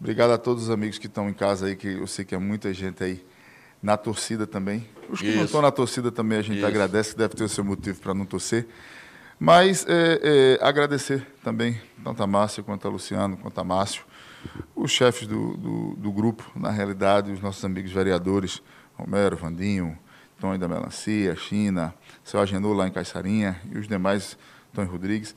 [0.00, 2.38] Obrigado a todos os amigos que estão em casa aí, que eu sei que é
[2.38, 3.24] muita gente aí
[3.82, 4.88] na torcida também.
[5.08, 5.36] Os que Isso.
[5.36, 6.66] não estão na torcida também a gente Isso.
[6.66, 8.66] agradece, que deve ter o seu motivo para não torcer.
[9.38, 14.04] Mas é, é, agradecer também, tanto a Márcia quanto a Luciano, quanto a Márcio,
[14.74, 18.62] os chefes do, do, do grupo, na realidade, os nossos amigos vereadores,
[18.94, 19.98] Romero, Vandinho,
[20.40, 24.36] Tony da Melancia, China, seu Agenor lá em Caiçarinha e os demais,
[24.72, 25.34] Tony Rodrigues,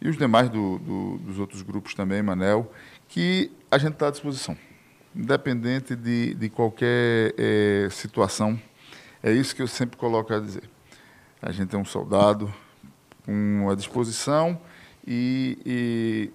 [0.00, 2.72] e os demais do, do, dos outros grupos também, Manel,
[3.08, 4.56] que a gente está à disposição,
[5.14, 8.60] independente de, de qualquer é, situação.
[9.22, 10.68] É isso que eu sempre coloco a dizer.
[11.40, 12.52] A gente é um soldado
[13.24, 14.60] com a disposição
[15.06, 16.30] e, e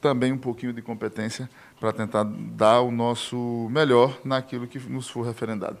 [0.00, 1.48] também um pouquinho de competência
[1.80, 5.78] para tentar dar o nosso melhor naquilo que nos for referendado.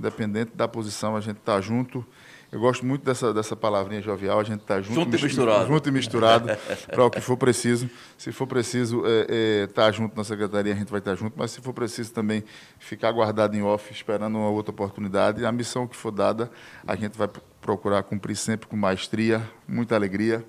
[0.00, 2.04] Independente da posição, a gente está junto
[2.52, 5.88] eu gosto muito dessa, dessa palavrinha jovial, a gente está junto, junto, e misturado, junto
[5.88, 6.48] e misturado
[6.90, 7.88] para o que for preciso.
[8.18, 11.16] Se for preciso estar é, é, tá junto na secretaria, a gente vai estar tá
[11.16, 12.42] junto, mas se for preciso também
[12.80, 16.50] ficar guardado em off, esperando uma outra oportunidade, a missão que for dada,
[16.84, 17.28] a gente vai
[17.60, 20.44] procurar cumprir sempre com maestria, muita alegria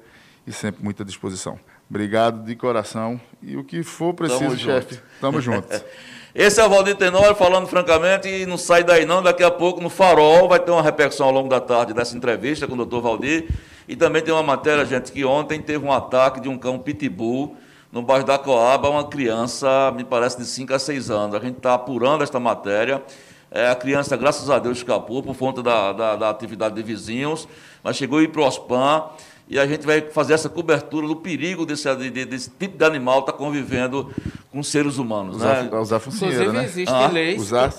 [0.47, 1.59] e sempre muita disposição.
[1.87, 5.83] Obrigado de coração e o que for preciso, chefe, estamos juntos.
[6.33, 9.21] Esse é o Valdir Tenório falando francamente e não sai daí não.
[9.21, 12.65] Daqui a pouco no Farol vai ter uma repercussão ao longo da tarde dessa entrevista
[12.65, 13.49] com o doutor Valdir.
[13.85, 17.57] E também tem uma matéria, gente, que ontem teve um ataque de um cão pitbull
[17.91, 21.35] no bairro da Coaba, uma criança, me parece, de 5 a 6 anos.
[21.35, 23.03] A gente está apurando esta matéria.
[23.51, 27.45] É, a criança, graças a Deus, escapou por conta da, da, da atividade de vizinhos,
[27.83, 29.03] mas chegou a ir para o OSPAN
[29.51, 31.93] e a gente vai fazer essa cobertura do perigo desse,
[32.25, 34.09] desse tipo de animal estar tá convivendo
[34.49, 35.35] com seres humanos.
[35.35, 35.77] Usar, né?
[35.77, 36.63] usar focinheira, Inclusive, né?
[36.63, 37.73] existem ah, leis usar,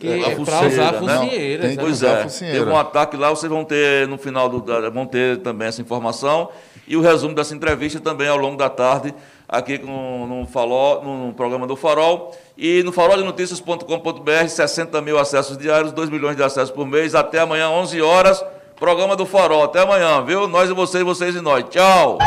[0.00, 1.68] que é, para usar a focinheira.
[1.68, 1.76] Né?
[1.78, 5.68] Pois é, teve um ataque lá, vocês vão ter no final, do, vão ter também
[5.68, 6.48] essa informação
[6.88, 9.14] e o resumo dessa entrevista também ao longo da tarde
[9.48, 12.34] aqui no, no, Faló, no, programa do Farol.
[12.56, 17.14] E no faroldenoticias.com.br, 60 mil acessos diários, 2 milhões de acessos por mês.
[17.14, 18.42] Até amanhã, 11 horas.
[18.82, 19.62] Programa do Farol.
[19.62, 20.48] Até amanhã, viu?
[20.48, 21.64] Nós e vocês, vocês e nós.
[21.70, 22.18] Tchau!